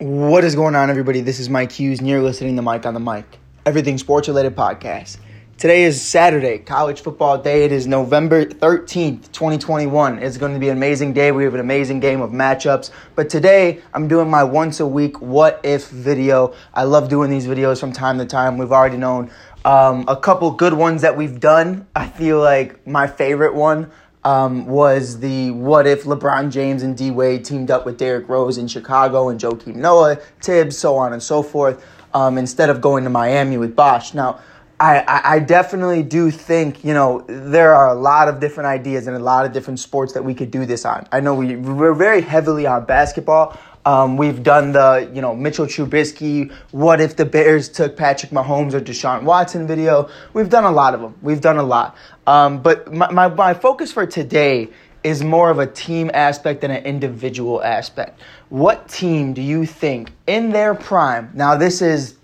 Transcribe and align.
What 0.00 0.44
is 0.44 0.54
going 0.54 0.74
on, 0.76 0.88
everybody? 0.88 1.20
This 1.20 1.38
is 1.38 1.50
Mike 1.50 1.70
Hughes, 1.72 1.98
and 1.98 2.08
you're 2.08 2.22
listening 2.22 2.56
to 2.56 2.62
Mike 2.62 2.86
on 2.86 2.94
the 2.94 3.00
Mic, 3.00 3.26
everything 3.66 3.98
sports 3.98 4.28
related 4.28 4.56
podcast. 4.56 5.18
Today 5.58 5.82
is 5.82 6.00
Saturday, 6.00 6.56
college 6.56 7.02
football 7.02 7.36
day. 7.36 7.66
It 7.66 7.72
is 7.72 7.86
November 7.86 8.46
13th, 8.46 9.30
2021. 9.30 10.20
It's 10.20 10.38
going 10.38 10.54
to 10.54 10.58
be 10.58 10.70
an 10.70 10.78
amazing 10.78 11.12
day. 11.12 11.32
We 11.32 11.44
have 11.44 11.52
an 11.52 11.60
amazing 11.60 12.00
game 12.00 12.22
of 12.22 12.30
matchups. 12.30 12.90
But 13.14 13.28
today, 13.28 13.82
I'm 13.92 14.08
doing 14.08 14.30
my 14.30 14.42
once 14.42 14.80
a 14.80 14.86
week 14.86 15.20
what 15.20 15.60
if 15.64 15.90
video. 15.90 16.54
I 16.72 16.84
love 16.84 17.10
doing 17.10 17.28
these 17.28 17.46
videos 17.46 17.78
from 17.78 17.92
time 17.92 18.16
to 18.20 18.24
time. 18.24 18.56
We've 18.56 18.72
already 18.72 18.96
known 18.96 19.30
um, 19.66 20.06
a 20.08 20.16
couple 20.16 20.50
good 20.52 20.72
ones 20.72 21.02
that 21.02 21.14
we've 21.14 21.38
done. 21.38 21.86
I 21.94 22.08
feel 22.08 22.40
like 22.40 22.86
my 22.86 23.06
favorite 23.06 23.54
one 23.54 23.90
um, 24.24 24.66
was 24.66 25.20
the 25.20 25.50
what 25.52 25.86
if 25.86 26.04
LeBron 26.04 26.50
James 26.50 26.82
and 26.82 26.96
D 26.96 27.10
Wade 27.10 27.44
teamed 27.44 27.70
up 27.70 27.86
with 27.86 27.96
Derrick 27.96 28.28
Rose 28.28 28.58
in 28.58 28.68
Chicago 28.68 29.28
and 29.28 29.40
Joakim 29.40 29.76
Noah, 29.76 30.16
Thibs, 30.42 30.76
so 30.76 30.96
on 30.96 31.12
and 31.12 31.22
so 31.22 31.42
forth, 31.42 31.84
um, 32.12 32.38
instead 32.38 32.70
of 32.70 32.80
going 32.80 33.04
to 33.04 33.10
Miami 33.10 33.56
with 33.56 33.74
Bosh. 33.74 34.14
Now, 34.14 34.40
I, 34.80 35.20
I 35.24 35.38
definitely 35.40 36.02
do 36.02 36.30
think, 36.30 36.82
you 36.82 36.94
know, 36.94 37.22
there 37.28 37.74
are 37.74 37.90
a 37.90 37.94
lot 37.94 38.28
of 38.28 38.40
different 38.40 38.66
ideas 38.66 39.06
and 39.06 39.14
a 39.14 39.20
lot 39.20 39.44
of 39.44 39.52
different 39.52 39.78
sports 39.78 40.14
that 40.14 40.24
we 40.24 40.32
could 40.32 40.50
do 40.50 40.64
this 40.64 40.86
on. 40.86 41.06
I 41.12 41.20
know 41.20 41.34
we, 41.34 41.56
we're 41.56 41.92
very 41.92 42.22
heavily 42.22 42.66
on 42.66 42.86
basketball. 42.86 43.58
Um, 43.86 44.16
we've 44.16 44.42
done 44.42 44.72
the, 44.72 45.10
you 45.14 45.22
know, 45.22 45.34
Mitchell 45.34 45.66
Trubisky, 45.66 46.52
what 46.70 47.00
if 47.00 47.16
the 47.16 47.24
Bears 47.24 47.68
took 47.68 47.96
Patrick 47.96 48.30
Mahomes 48.30 48.74
or 48.74 48.80
Deshaun 48.80 49.22
Watson 49.22 49.66
video. 49.66 50.10
We've 50.34 50.50
done 50.50 50.64
a 50.64 50.70
lot 50.70 50.94
of 50.94 51.00
them. 51.00 51.14
We've 51.22 51.40
done 51.40 51.56
a 51.56 51.62
lot. 51.62 51.96
Um, 52.26 52.60
but 52.62 52.92
my, 52.92 53.10
my, 53.10 53.28
my 53.28 53.54
focus 53.54 53.92
for 53.92 54.06
today 54.06 54.68
is 55.02 55.22
more 55.22 55.50
of 55.50 55.58
a 55.58 55.66
team 55.66 56.10
aspect 56.12 56.60
than 56.60 56.70
an 56.70 56.84
individual 56.84 57.62
aspect. 57.62 58.20
What 58.50 58.88
team 58.88 59.32
do 59.32 59.40
you 59.40 59.64
think 59.64 60.10
in 60.26 60.50
their 60.50 60.74
prime? 60.74 61.30
Now 61.34 61.56
this 61.56 61.80
is 61.80 62.16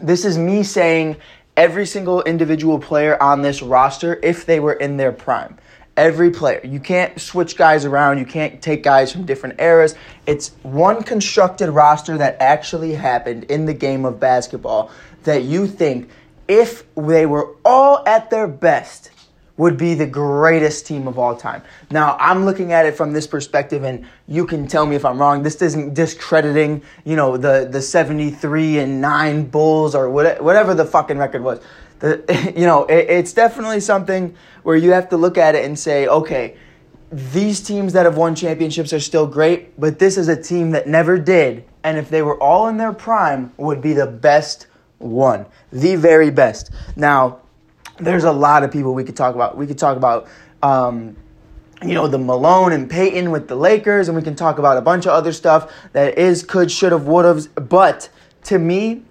this 0.00 0.24
is 0.24 0.36
me 0.36 0.62
saying 0.62 1.16
every 1.56 1.86
single 1.86 2.22
individual 2.22 2.78
player 2.78 3.20
on 3.22 3.42
this 3.42 3.62
roster 3.62 4.18
if 4.22 4.46
they 4.46 4.60
were 4.60 4.74
in 4.74 4.96
their 4.96 5.12
prime 5.12 5.58
every 5.98 6.30
player. 6.30 6.60
You 6.64 6.80
can't 6.80 7.20
switch 7.20 7.56
guys 7.56 7.84
around. 7.84 8.18
You 8.18 8.24
can't 8.24 8.62
take 8.62 8.82
guys 8.82 9.12
from 9.12 9.26
different 9.26 9.60
eras. 9.60 9.96
It's 10.26 10.52
one 10.62 11.02
constructed 11.02 11.70
roster 11.70 12.16
that 12.16 12.36
actually 12.40 12.94
happened 12.94 13.44
in 13.44 13.66
the 13.66 13.74
game 13.74 14.04
of 14.04 14.20
basketball 14.20 14.90
that 15.24 15.42
you 15.42 15.66
think, 15.66 16.08
if 16.46 16.84
they 16.94 17.26
were 17.26 17.56
all 17.64 18.02
at 18.06 18.30
their 18.30 18.46
best, 18.46 19.10
would 19.58 19.76
be 19.76 19.94
the 19.94 20.06
greatest 20.06 20.86
team 20.86 21.08
of 21.08 21.18
all 21.18 21.34
time. 21.34 21.62
Now, 21.90 22.16
I'm 22.20 22.44
looking 22.44 22.72
at 22.72 22.86
it 22.86 22.96
from 22.96 23.12
this 23.12 23.26
perspective, 23.26 23.82
and 23.82 24.06
you 24.28 24.46
can 24.46 24.68
tell 24.68 24.86
me 24.86 24.94
if 24.94 25.04
I'm 25.04 25.18
wrong. 25.18 25.42
This 25.42 25.60
isn't 25.60 25.94
discrediting, 25.94 26.82
you 27.04 27.16
know, 27.16 27.36
the, 27.36 27.68
the 27.70 27.82
73 27.82 28.78
and 28.78 29.00
9 29.00 29.46
Bulls 29.46 29.96
or 29.96 30.08
whatever 30.08 30.74
the 30.74 30.86
fucking 30.86 31.18
record 31.18 31.42
was 31.42 31.60
the, 32.00 32.52
you 32.56 32.66
know, 32.66 32.84
it, 32.84 33.10
it's 33.10 33.32
definitely 33.32 33.80
something 33.80 34.34
where 34.62 34.76
you 34.76 34.92
have 34.92 35.08
to 35.10 35.16
look 35.16 35.38
at 35.38 35.54
it 35.54 35.64
and 35.64 35.78
say, 35.78 36.06
okay, 36.06 36.56
these 37.10 37.60
teams 37.60 37.94
that 37.94 38.04
have 38.04 38.16
won 38.16 38.34
championships 38.34 38.92
are 38.92 39.00
still 39.00 39.26
great, 39.26 39.78
but 39.80 39.98
this 39.98 40.18
is 40.18 40.28
a 40.28 40.40
team 40.40 40.72
that 40.72 40.86
never 40.86 41.18
did. 41.18 41.64
And 41.82 41.96
if 41.96 42.10
they 42.10 42.22
were 42.22 42.40
all 42.42 42.68
in 42.68 42.76
their 42.76 42.92
prime, 42.92 43.52
would 43.56 43.80
be 43.80 43.94
the 43.94 44.06
best 44.06 44.66
one, 44.98 45.46
the 45.72 45.96
very 45.96 46.30
best. 46.30 46.70
Now, 46.96 47.40
there's 47.98 48.24
a 48.24 48.32
lot 48.32 48.62
of 48.62 48.70
people 48.70 48.94
we 48.94 49.04
could 49.04 49.16
talk 49.16 49.34
about. 49.34 49.56
We 49.56 49.66
could 49.66 49.78
talk 49.78 49.96
about, 49.96 50.28
um, 50.62 51.16
you 51.82 51.94
know, 51.94 52.08
the 52.08 52.18
Malone 52.18 52.72
and 52.72 52.90
Payton 52.90 53.30
with 53.30 53.48
the 53.48 53.56
Lakers, 53.56 54.08
and 54.08 54.16
we 54.16 54.22
can 54.22 54.34
talk 54.34 54.58
about 54.58 54.76
a 54.76 54.80
bunch 54.82 55.06
of 55.06 55.12
other 55.12 55.32
stuff 55.32 55.72
that 55.92 56.18
is, 56.18 56.42
could, 56.42 56.70
should 56.70 56.92
have, 56.92 57.06
would 57.06 57.24
have. 57.24 57.68
But 57.68 58.10
to 58.44 58.58
me, 58.58 59.02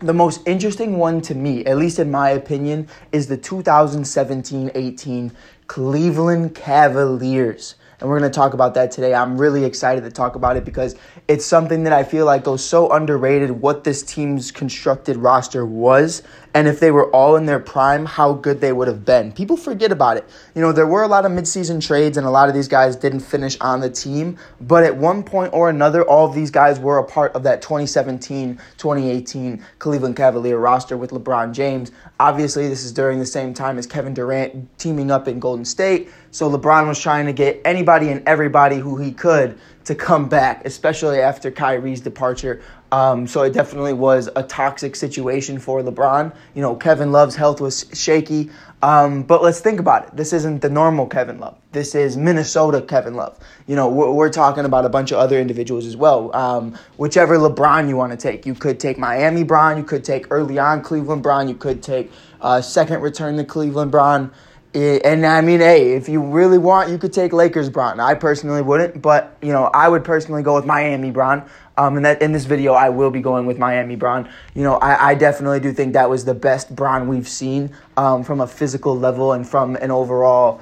the 0.00 0.14
most 0.14 0.46
interesting 0.46 0.96
one 0.96 1.20
to 1.22 1.34
me, 1.34 1.64
at 1.64 1.76
least 1.76 1.98
in 1.98 2.10
my 2.10 2.30
opinion, 2.30 2.88
is 3.12 3.26
the 3.26 3.36
2017 3.36 4.70
18 4.74 5.32
Cleveland 5.66 6.54
Cavaliers 6.54 7.74
and 8.00 8.08
we're 8.08 8.18
going 8.18 8.30
to 8.30 8.34
talk 8.34 8.54
about 8.54 8.74
that 8.74 8.90
today. 8.90 9.12
I'm 9.14 9.38
really 9.38 9.64
excited 9.64 10.04
to 10.04 10.10
talk 10.10 10.36
about 10.36 10.56
it 10.56 10.64
because 10.64 10.94
it's 11.26 11.44
something 11.44 11.84
that 11.84 11.92
I 11.92 12.04
feel 12.04 12.26
like 12.26 12.44
goes 12.44 12.64
so 12.64 12.90
underrated 12.90 13.50
what 13.50 13.84
this 13.84 14.02
team's 14.02 14.52
constructed 14.52 15.16
roster 15.16 15.66
was 15.66 16.22
and 16.54 16.66
if 16.66 16.80
they 16.80 16.90
were 16.90 17.10
all 17.14 17.36
in 17.36 17.46
their 17.46 17.60
prime, 17.60 18.06
how 18.06 18.32
good 18.32 18.60
they 18.60 18.72
would 18.72 18.88
have 18.88 19.04
been. 19.04 19.32
People 19.32 19.56
forget 19.56 19.92
about 19.92 20.16
it. 20.16 20.28
You 20.54 20.62
know, 20.62 20.72
there 20.72 20.86
were 20.86 21.02
a 21.02 21.08
lot 21.08 21.26
of 21.26 21.32
midseason 21.32 21.84
trades 21.84 22.16
and 22.16 22.26
a 22.26 22.30
lot 22.30 22.48
of 22.48 22.54
these 22.54 22.68
guys 22.68 22.96
didn't 22.96 23.20
finish 23.20 23.58
on 23.60 23.80
the 23.80 23.90
team, 23.90 24.38
but 24.60 24.82
at 24.82 24.96
one 24.96 25.22
point 25.22 25.52
or 25.52 25.68
another, 25.68 26.02
all 26.02 26.26
of 26.26 26.34
these 26.34 26.50
guys 26.50 26.80
were 26.80 26.98
a 26.98 27.04
part 27.04 27.32
of 27.34 27.42
that 27.42 27.60
2017 27.62 28.58
2018 28.76 29.62
Cleveland 29.78 30.16
Cavalier 30.16 30.58
roster 30.58 30.96
with 30.96 31.10
LeBron 31.10 31.52
James. 31.52 31.92
Obviously, 32.20 32.68
this 32.68 32.84
is 32.84 32.90
during 32.90 33.20
the 33.20 33.26
same 33.26 33.54
time 33.54 33.78
as 33.78 33.86
Kevin 33.86 34.12
Durant 34.12 34.76
teaming 34.76 35.10
up 35.10 35.28
in 35.28 35.38
Golden 35.38 35.64
State. 35.64 36.10
So 36.32 36.50
LeBron 36.50 36.88
was 36.88 36.98
trying 36.98 37.26
to 37.26 37.32
get 37.32 37.60
anybody 37.64 38.08
and 38.08 38.26
everybody 38.26 38.76
who 38.76 38.96
he 38.96 39.12
could 39.12 39.56
to 39.84 39.94
come 39.94 40.28
back, 40.28 40.64
especially 40.64 41.20
after 41.20 41.50
Kyrie's 41.52 42.00
departure. 42.00 42.60
Um, 42.90 43.26
so 43.26 43.42
it 43.42 43.52
definitely 43.52 43.92
was 43.92 44.28
a 44.34 44.42
toxic 44.42 44.96
situation 44.96 45.60
for 45.60 45.80
LeBron. 45.80 46.34
You 46.54 46.62
know, 46.62 46.74
Kevin 46.74 47.12
Love's 47.12 47.36
health 47.36 47.60
was 47.60 47.86
shaky. 47.94 48.50
Um, 48.80 49.24
but 49.24 49.42
let's 49.42 49.58
think 49.60 49.80
about 49.80 50.06
it. 50.06 50.16
This 50.16 50.32
isn't 50.32 50.62
the 50.62 50.70
normal 50.70 51.06
Kevin 51.06 51.40
Love. 51.40 51.58
This 51.72 51.96
is 51.96 52.16
Minnesota 52.16 52.80
Kevin 52.80 53.14
Love. 53.14 53.36
You 53.66 53.74
know, 53.74 53.88
we're, 53.88 54.12
we're 54.12 54.30
talking 54.30 54.64
about 54.64 54.84
a 54.84 54.88
bunch 54.88 55.10
of 55.10 55.18
other 55.18 55.40
individuals 55.40 55.84
as 55.84 55.96
well. 55.96 56.34
Um, 56.34 56.78
whichever 56.96 57.36
LeBron 57.36 57.88
you 57.88 57.96
want 57.96 58.12
to 58.12 58.16
take. 58.16 58.46
You 58.46 58.54
could 58.54 58.78
take 58.78 58.96
Miami 58.96 59.42
Bron. 59.42 59.76
You 59.76 59.82
could 59.82 60.04
take 60.04 60.26
early 60.30 60.58
on 60.58 60.82
Cleveland 60.82 61.24
Bron. 61.24 61.48
You 61.48 61.56
could 61.56 61.82
take 61.82 62.12
uh, 62.40 62.60
second 62.60 63.00
return 63.00 63.36
to 63.36 63.44
Cleveland 63.44 63.90
Bron. 63.90 64.32
And 64.74 65.24
I 65.24 65.40
mean, 65.40 65.60
hey, 65.60 65.92
if 65.92 66.08
you 66.08 66.22
really 66.22 66.58
want, 66.58 66.90
you 66.90 66.98
could 66.98 67.12
take 67.12 67.32
Lakers 67.32 67.70
Bron. 67.70 68.00
I 68.00 68.14
personally 68.14 68.60
wouldn't, 68.60 69.00
but 69.00 69.36
you 69.40 69.50
know, 69.50 69.64
I 69.64 69.88
would 69.88 70.04
personally 70.04 70.42
go 70.42 70.54
with 70.54 70.66
Miami 70.66 71.10
Bron. 71.10 71.48
Um, 71.78 71.96
and 71.96 72.04
that 72.04 72.20
in 72.20 72.32
this 72.32 72.44
video, 72.44 72.74
I 72.74 72.88
will 72.88 73.10
be 73.10 73.20
going 73.20 73.46
with 73.46 73.56
Miami 73.56 73.96
Bron. 73.96 74.28
You 74.54 74.64
know, 74.64 74.74
I, 74.74 75.10
I 75.10 75.14
definitely 75.14 75.60
do 75.60 75.72
think 75.72 75.92
that 75.94 76.10
was 76.10 76.24
the 76.24 76.34
best 76.34 76.74
Bron 76.74 77.08
we've 77.08 77.28
seen 77.28 77.72
um, 77.96 78.24
from 78.24 78.40
a 78.40 78.46
physical 78.46 78.98
level 78.98 79.32
and 79.32 79.48
from 79.48 79.76
an 79.76 79.90
overall 79.90 80.60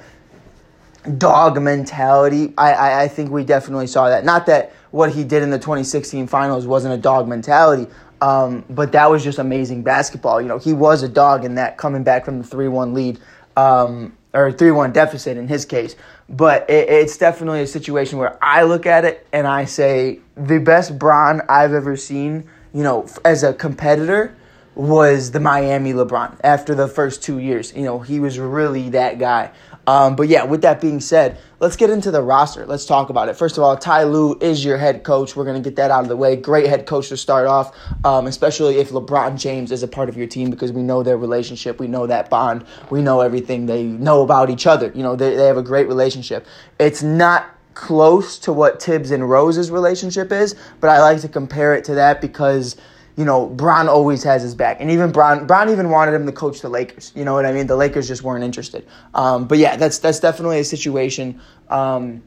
dog 1.17 1.61
mentality. 1.61 2.53
I, 2.57 2.73
I, 2.73 3.03
I 3.03 3.07
think 3.07 3.31
we 3.31 3.43
definitely 3.43 3.87
saw 3.87 4.09
that. 4.09 4.23
Not 4.23 4.45
that 4.45 4.73
what 4.91 5.11
he 5.11 5.23
did 5.23 5.43
in 5.43 5.49
the 5.49 5.59
2016 5.59 6.27
finals 6.27 6.67
wasn't 6.67 6.93
a 6.93 6.97
dog 6.97 7.27
mentality, 7.27 7.91
um, 8.21 8.63
but 8.69 8.91
that 8.93 9.09
was 9.09 9.23
just 9.23 9.39
amazing 9.39 9.83
basketball. 9.83 10.41
You 10.41 10.47
know, 10.47 10.59
he 10.59 10.73
was 10.73 11.03
a 11.03 11.09
dog 11.09 11.45
in 11.45 11.55
that 11.55 11.77
coming 11.77 12.03
back 12.03 12.25
from 12.25 12.37
the 12.37 12.43
3 12.43 12.67
1 12.67 12.93
lead 12.93 13.19
um, 13.57 14.15
or 14.33 14.51
3 14.51 14.71
1 14.71 14.93
deficit 14.93 15.35
in 15.35 15.47
his 15.47 15.65
case. 15.65 15.95
But 16.29 16.69
it, 16.69 16.87
it's 16.89 17.17
definitely 17.17 17.61
a 17.61 17.67
situation 17.67 18.19
where 18.19 18.37
I 18.41 18.63
look 18.63 18.85
at 18.85 19.03
it 19.03 19.27
and 19.33 19.47
I 19.47 19.65
say 19.65 20.19
the 20.35 20.59
best 20.59 20.97
Bron 20.97 21.41
I've 21.49 21.73
ever 21.73 21.97
seen, 21.97 22.49
you 22.73 22.83
know, 22.83 23.07
as 23.25 23.43
a 23.43 23.53
competitor 23.53 24.35
was 24.75 25.31
the 25.31 25.39
Miami 25.39 25.91
LeBron 25.91 26.39
after 26.43 26.75
the 26.75 26.87
first 26.87 27.23
two 27.23 27.39
years. 27.39 27.73
You 27.75 27.83
know, 27.83 27.99
he 27.99 28.19
was 28.19 28.37
really 28.37 28.89
that 28.91 29.17
guy. 29.17 29.51
Um, 29.87 30.17
but 30.17 30.27
yeah, 30.27 30.43
with 30.43 30.61
that 30.63 30.81
being 30.81 30.99
said, 30.99 31.37
let's 31.61 31.77
get 31.77 31.89
into 31.89 32.11
the 32.11 32.21
roster. 32.21 32.65
Let's 32.65 32.85
talk 32.85 33.09
about 33.09 33.29
it. 33.29 33.37
First 33.37 33.57
of 33.57 33.63
all, 33.63 33.77
Ty 33.77 34.03
Lue 34.03 34.37
is 34.41 34.63
your 34.63 34.77
head 34.77 35.03
coach. 35.03 35.35
We're 35.35 35.45
going 35.45 35.61
to 35.61 35.67
get 35.67 35.77
that 35.77 35.91
out 35.91 36.03
of 36.03 36.09
the 36.09 36.17
way. 36.17 36.35
Great 36.35 36.67
head 36.67 36.85
coach 36.85 37.07
to 37.07 37.17
start 37.17 37.47
off, 37.47 37.73
um, 38.03 38.27
especially 38.27 38.77
if 38.79 38.89
LeBron 38.89 39.39
James 39.39 39.71
is 39.71 39.83
a 39.83 39.87
part 39.87 40.09
of 40.09 40.17
your 40.17 40.27
team 40.27 40.51
because 40.51 40.73
we 40.73 40.83
know 40.83 41.03
their 41.03 41.17
relationship. 41.17 41.79
We 41.79 41.87
know 41.87 42.05
that 42.05 42.29
bond. 42.29 42.65
We 42.89 43.01
know 43.01 43.21
everything 43.21 43.65
they 43.65 43.83
know 43.83 44.23
about 44.23 44.49
each 44.49 44.67
other. 44.67 44.91
You 44.93 45.03
know, 45.03 45.15
they, 45.15 45.35
they 45.35 45.45
have 45.45 45.57
a 45.57 45.63
great 45.63 45.87
relationship. 45.87 46.45
It's 46.79 47.01
not 47.01 47.47
close 47.73 48.37
to 48.39 48.51
what 48.51 48.83
Thibs 48.83 49.11
and 49.11 49.29
Rose's 49.29 49.71
relationship 49.71 50.33
is, 50.33 50.55
but 50.81 50.89
I 50.89 50.99
like 50.99 51.21
to 51.21 51.29
compare 51.29 51.73
it 51.75 51.85
to 51.85 51.95
that 51.95 52.19
because– 52.19 52.75
you 53.17 53.25
know, 53.25 53.47
Bron 53.47 53.89
always 53.89 54.23
has 54.23 54.43
his 54.43 54.53
back. 54.53 54.79
And 54.79 54.91
even 54.91 55.11
Bron, 55.11 55.47
Bron 55.47 55.69
even 55.69 55.89
wanted 55.89 56.13
him 56.13 56.25
to 56.27 56.31
coach 56.31 56.61
the 56.61 56.69
Lakers. 56.69 57.11
You 57.15 57.25
know 57.25 57.33
what 57.33 57.47
I 57.47 57.51
mean? 57.51 57.65
The 57.65 57.75
Lakers 57.75 58.07
just 58.07 58.21
weren't 58.21 58.43
interested. 58.43 58.87
Um, 59.15 59.47
but 59.47 59.57
yeah, 59.57 59.75
that's 59.75 59.97
that's 59.97 60.19
definitely 60.19 60.59
a 60.59 60.63
situation 60.63 61.41
um, 61.69 62.21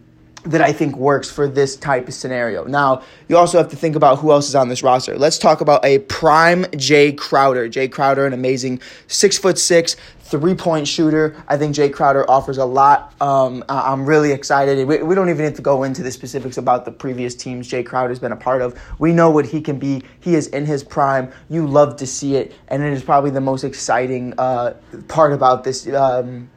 that 0.45 0.63
I 0.63 0.73
think 0.73 0.97
works 0.97 1.31
for 1.31 1.47
this 1.47 1.77
type 1.77 2.09
of 2.09 2.15
scenario. 2.15 2.65
Now, 2.65 3.03
you 3.29 3.37
also 3.37 3.59
have 3.59 3.69
to 3.71 3.77
think 3.77 3.95
about 3.95 4.19
who 4.19 4.33
else 4.33 4.49
is 4.49 4.55
on 4.55 4.69
this 4.69 4.83
roster. 4.83 5.19
Let's 5.19 5.39
talk 5.39 5.61
about 5.61 5.85
a 5.85 5.99
prime 6.01 6.65
Jae 6.65 7.17
Crowder. 7.17 7.69
Jae 7.69 7.91
Crowder, 7.91 8.27
an 8.27 8.33
amazing 8.33 8.81
six 9.07 9.37
foot 9.37 9.59
six, 9.59 9.97
three 10.21 10.55
point 10.55 10.89
shooter. 10.89 11.37
I 11.47 11.59
think 11.59 11.75
Jae 11.75 11.93
Crowder 11.93 12.29
offers 12.31 12.57
a 12.57 12.65
lot. 12.65 13.13
Um, 13.21 13.65
I'm 13.69 14.07
really 14.07 14.33
excited. 14.33 14.87
We, 14.87 15.03
we 15.03 15.15
don't 15.15 15.29
even 15.29 15.45
need 15.45 15.57
to 15.57 15.63
go 15.63 15.83
into 15.83 16.03
the 16.03 16.11
specifics 16.11 16.57
about 16.57 16.85
the 16.85 16.93
previous 16.93 17.35
teams 17.35 17.71
Jae 17.71 17.85
Crowder's 17.85 18.19
been 18.19 18.33
a 18.33 18.37
part 18.37 18.63
of. 18.63 18.81
We 18.99 19.13
know 19.13 19.31
what 19.31 19.45
he 19.45 19.61
can 19.61 19.79
be. 19.79 20.03
He 20.21 20.35
is 20.35 20.47
in 20.49 20.65
his 20.65 20.83
prime. 20.83 21.33
You 21.51 21.67
love 21.67 21.97
to 21.97 22.07
see 22.07 22.37
it, 22.37 22.55
and 22.69 22.83
it 22.83 22.93
is 22.93 23.03
probably 23.03 23.31
the 23.31 23.41
most 23.41 23.65
exciting 23.65 24.33
uh, 24.39 24.75
part 25.09 25.33
about 25.33 25.65
this. 25.65 25.87
Um, 25.89 26.49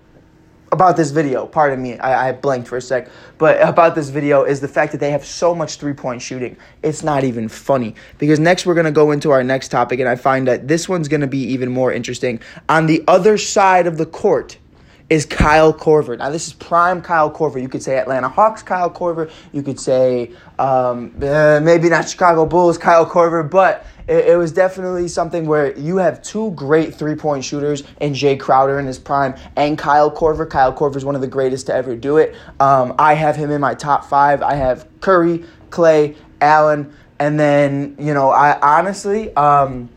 about 0.73 0.97
this 0.97 1.11
video, 1.11 1.45
pardon 1.45 1.81
me, 1.81 1.97
I, 1.99 2.29
I 2.29 2.31
blanked 2.33 2.67
for 2.67 2.77
a 2.77 2.81
sec, 2.81 3.07
but 3.37 3.61
about 3.61 3.95
this 3.95 4.09
video 4.09 4.43
is 4.43 4.59
the 4.59 4.67
fact 4.67 4.91
that 4.91 4.97
they 4.97 5.11
have 5.11 5.23
so 5.23 5.55
much 5.55 5.77
three 5.77 5.93
point 5.93 6.21
shooting. 6.21 6.57
It's 6.81 7.03
not 7.03 7.23
even 7.23 7.47
funny. 7.47 7.95
Because 8.17 8.39
next 8.39 8.65
we're 8.65 8.73
going 8.73 8.85
to 8.85 8.91
go 8.91 9.11
into 9.11 9.31
our 9.31 9.43
next 9.43 9.69
topic, 9.69 9.99
and 9.99 10.09
I 10.09 10.15
find 10.15 10.47
that 10.47 10.67
this 10.67 10.89
one's 10.89 11.07
going 11.07 11.21
to 11.21 11.27
be 11.27 11.43
even 11.53 11.71
more 11.71 11.93
interesting. 11.93 12.41
On 12.67 12.87
the 12.87 13.03
other 13.07 13.37
side 13.37 13.87
of 13.87 13.97
the 13.97 14.05
court, 14.05 14.57
is 15.13 15.27
Kyle 15.27 15.71
Korver. 15.71 16.18
Now, 16.18 16.31
this 16.31 16.48
is 16.48 16.54
prime 16.54 17.00
Kyle 17.00 17.30
Korver. 17.30 17.62
You 17.62 17.69
could 17.69 17.83
say 17.83 18.00
Atlanta 18.00 18.27
Hawks 18.27 18.63
Kyle 18.63 18.89
Korver. 18.89 19.30
You 19.51 19.62
could 19.62 19.80
say 19.80 20.31
um, 20.57 21.13
uh, 21.21 21.60
maybe 21.62 21.88
not 21.88 22.10
Chicago 22.10 22.48
Bulls 22.48 22.80
Kyle 22.80 23.06
Korver, 23.06 23.48
but 23.48 23.86
it, 24.07 24.30
it, 24.30 24.38
was 24.38 24.51
definitely 24.51 25.07
something 25.07 25.45
where 25.45 25.77
you 25.77 25.98
have 25.98 26.24
two 26.24 26.50
great 26.54 26.95
three 26.95 27.13
point 27.13 27.45
shooters 27.45 27.83
in 28.01 28.13
Jae 28.13 28.39
Crowder 28.39 28.80
in 28.80 28.88
his 28.88 28.98
prime 28.98 29.36
and 29.56 29.77
Kyle 29.77 30.10
Korver. 30.10 30.50
Kyle 30.50 30.74
Korver 30.74 30.95
is 30.95 31.06
one 31.06 31.13
of 31.13 31.21
the 31.21 31.27
greatest 31.27 31.68
to 31.68 31.75
ever 31.75 31.95
do 31.95 32.18
it. 32.18 32.36
Um, 32.59 32.95
I 32.98 33.13
have 33.13 33.36
him 33.36 33.51
in 33.51 33.62
my 33.62 33.75
top 33.75 34.06
five. 34.06 34.42
I 34.42 34.56
have 34.56 34.88
Curry, 35.00 35.45
Klay, 35.69 36.18
Allen, 36.42 36.92
and 37.19 37.39
then, 37.39 37.95
you 38.00 38.16
know, 38.16 38.31
I 38.31 38.59
honestly, 38.80 39.33
um, 39.36 39.89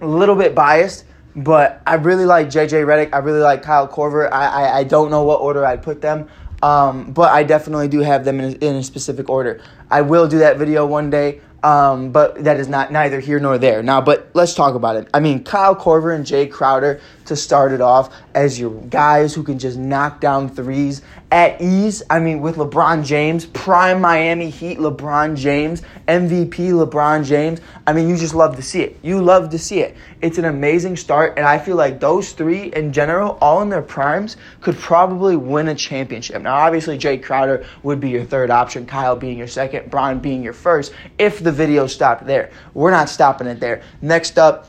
a 0.00 0.06
little 0.06 0.36
bit 0.36 0.54
biased. 0.54 1.04
But 1.34 1.82
I 1.86 1.94
really 1.94 2.26
like 2.26 2.48
JJ 2.48 2.84
Redick. 2.84 3.10
I 3.12 3.18
really 3.18 3.40
like 3.40 3.62
Kyle 3.62 3.88
Korver. 3.88 4.30
I, 4.30 4.46
I, 4.46 4.78
I 4.78 4.84
don't 4.84 5.10
know 5.10 5.22
what 5.22 5.40
order 5.40 5.64
I'd 5.64 5.82
put 5.82 6.00
them. 6.00 6.28
Um, 6.62 7.12
but 7.12 7.32
I 7.32 7.42
definitely 7.42 7.88
do 7.88 8.00
have 8.00 8.24
them 8.24 8.38
in 8.38 8.52
a, 8.52 8.64
in 8.64 8.76
a 8.76 8.82
specific 8.82 9.28
order. 9.28 9.60
I 9.90 10.02
will 10.02 10.28
do 10.28 10.38
that 10.38 10.58
video 10.58 10.86
one 10.86 11.10
day. 11.10 11.40
Um, 11.62 12.10
but 12.10 12.42
that 12.42 12.58
is 12.58 12.66
not 12.66 12.90
neither 12.90 13.20
here 13.20 13.38
nor 13.38 13.56
there. 13.56 13.82
Now, 13.84 14.00
but 14.00 14.30
let's 14.34 14.54
talk 14.54 14.74
about 14.74 14.96
it. 14.96 15.08
I 15.14 15.20
mean, 15.20 15.44
Kyle 15.44 15.76
Korver 15.76 16.14
and 16.14 16.26
Jae 16.26 16.50
Crowder 16.50 17.00
to 17.26 17.36
start 17.36 17.70
it 17.72 17.80
off 17.80 18.12
as 18.34 18.58
your 18.58 18.70
guys 18.70 19.32
who 19.32 19.44
can 19.44 19.58
just 19.58 19.78
knock 19.78 20.20
down 20.20 20.48
threes 20.48 21.02
at 21.30 21.60
ease. 21.60 22.02
I 22.10 22.18
mean, 22.18 22.40
with 22.40 22.56
LeBron 22.56 23.04
James, 23.04 23.46
prime 23.46 24.00
Miami 24.00 24.50
Heat 24.50 24.78
LeBron 24.78 25.36
James, 25.36 25.82
MVP 26.08 26.50
LeBron 26.50 27.24
James. 27.24 27.60
I 27.86 27.92
mean, 27.92 28.08
you 28.08 28.16
just 28.16 28.34
love 28.34 28.56
to 28.56 28.62
see 28.62 28.82
it. 28.82 28.98
You 29.02 29.22
love 29.22 29.50
to 29.50 29.58
see 29.58 29.80
it. 29.80 29.96
It's 30.20 30.38
an 30.38 30.44
amazing 30.44 30.96
start, 30.96 31.34
and 31.36 31.46
I 31.46 31.58
feel 31.58 31.76
like 31.76 32.00
those 32.00 32.32
three 32.32 32.72
in 32.72 32.92
general, 32.92 33.38
all 33.40 33.62
in 33.62 33.68
their 33.68 33.82
primes, 33.82 34.36
could 34.60 34.76
probably 34.76 35.36
win 35.36 35.68
a 35.68 35.74
championship. 35.74 36.42
Now, 36.42 36.56
obviously, 36.56 36.98
Jae 36.98 37.22
Crowder 37.22 37.64
would 37.82 38.00
be 38.00 38.10
your 38.10 38.24
third 38.24 38.50
option, 38.50 38.84
Kyle 38.84 39.16
being 39.16 39.38
your 39.38 39.48
second, 39.48 39.90
Bron 39.90 40.18
being 40.18 40.42
your 40.42 40.52
first, 40.52 40.92
if 41.18 41.42
the 41.42 41.51
video 41.52 41.86
stopped 41.86 42.26
there. 42.26 42.50
We're 42.74 42.90
not 42.90 43.08
stopping 43.08 43.46
it 43.46 43.60
there. 43.60 43.82
Next 44.00 44.38
up, 44.38 44.68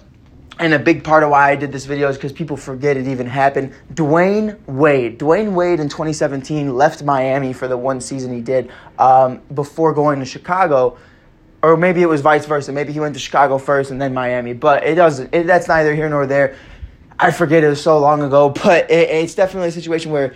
and 0.60 0.74
a 0.74 0.80
big 0.80 1.04
part 1.04 1.24
of 1.24 1.32
why 1.32 1.52
I 1.52 1.56
did 1.56 1.72
this 1.72 1.86
video 1.86 2.10
is 2.10 2.16
because 2.16 2.32
people 2.32 2.58
forget 2.58 2.96
it 2.96 3.08
even 3.08 3.26
happened. 3.26 3.74
Dwyane 3.94 4.60
Wade. 4.68 5.20
Dwyane 5.20 5.54
Wade 5.54 5.80
in 5.80 5.90
2017 5.90 6.76
left 6.76 7.04
Miami 7.04 7.54
for 7.54 7.68
the 7.68 7.78
one 7.78 8.00
season 8.00 8.34
he 8.34 8.42
did 8.42 8.72
um, 9.00 9.42
before 9.54 9.94
going 9.94 10.20
to 10.20 10.26
Chicago. 10.26 10.98
Or 11.64 11.76
maybe 11.76 12.02
it 12.02 12.10
was 12.10 12.22
vice 12.22 12.46
versa. 12.46 12.72
Maybe 12.72 12.94
he 12.94 13.00
went 13.00 13.16
to 13.16 13.20
Chicago 13.20 13.58
first 13.58 13.90
and 13.90 14.00
then 14.00 14.14
Miami. 14.14 14.54
But 14.54 14.84
it 14.84 14.96
doesn't. 14.96 15.34
It, 15.34 15.48
that's 15.48 15.68
neither 15.68 15.96
here 15.96 16.10
nor 16.10 16.28
there. 16.28 16.56
I 17.18 17.32
forget 17.32 17.64
it 17.64 17.70
was 17.70 17.82
so 17.82 17.98
long 18.00 18.22
ago. 18.22 18.50
But 18.64 18.92
it, 18.92 19.10
it's 19.10 19.34
definitely 19.34 19.70
a 19.70 19.72
situation 19.72 20.12
where 20.12 20.36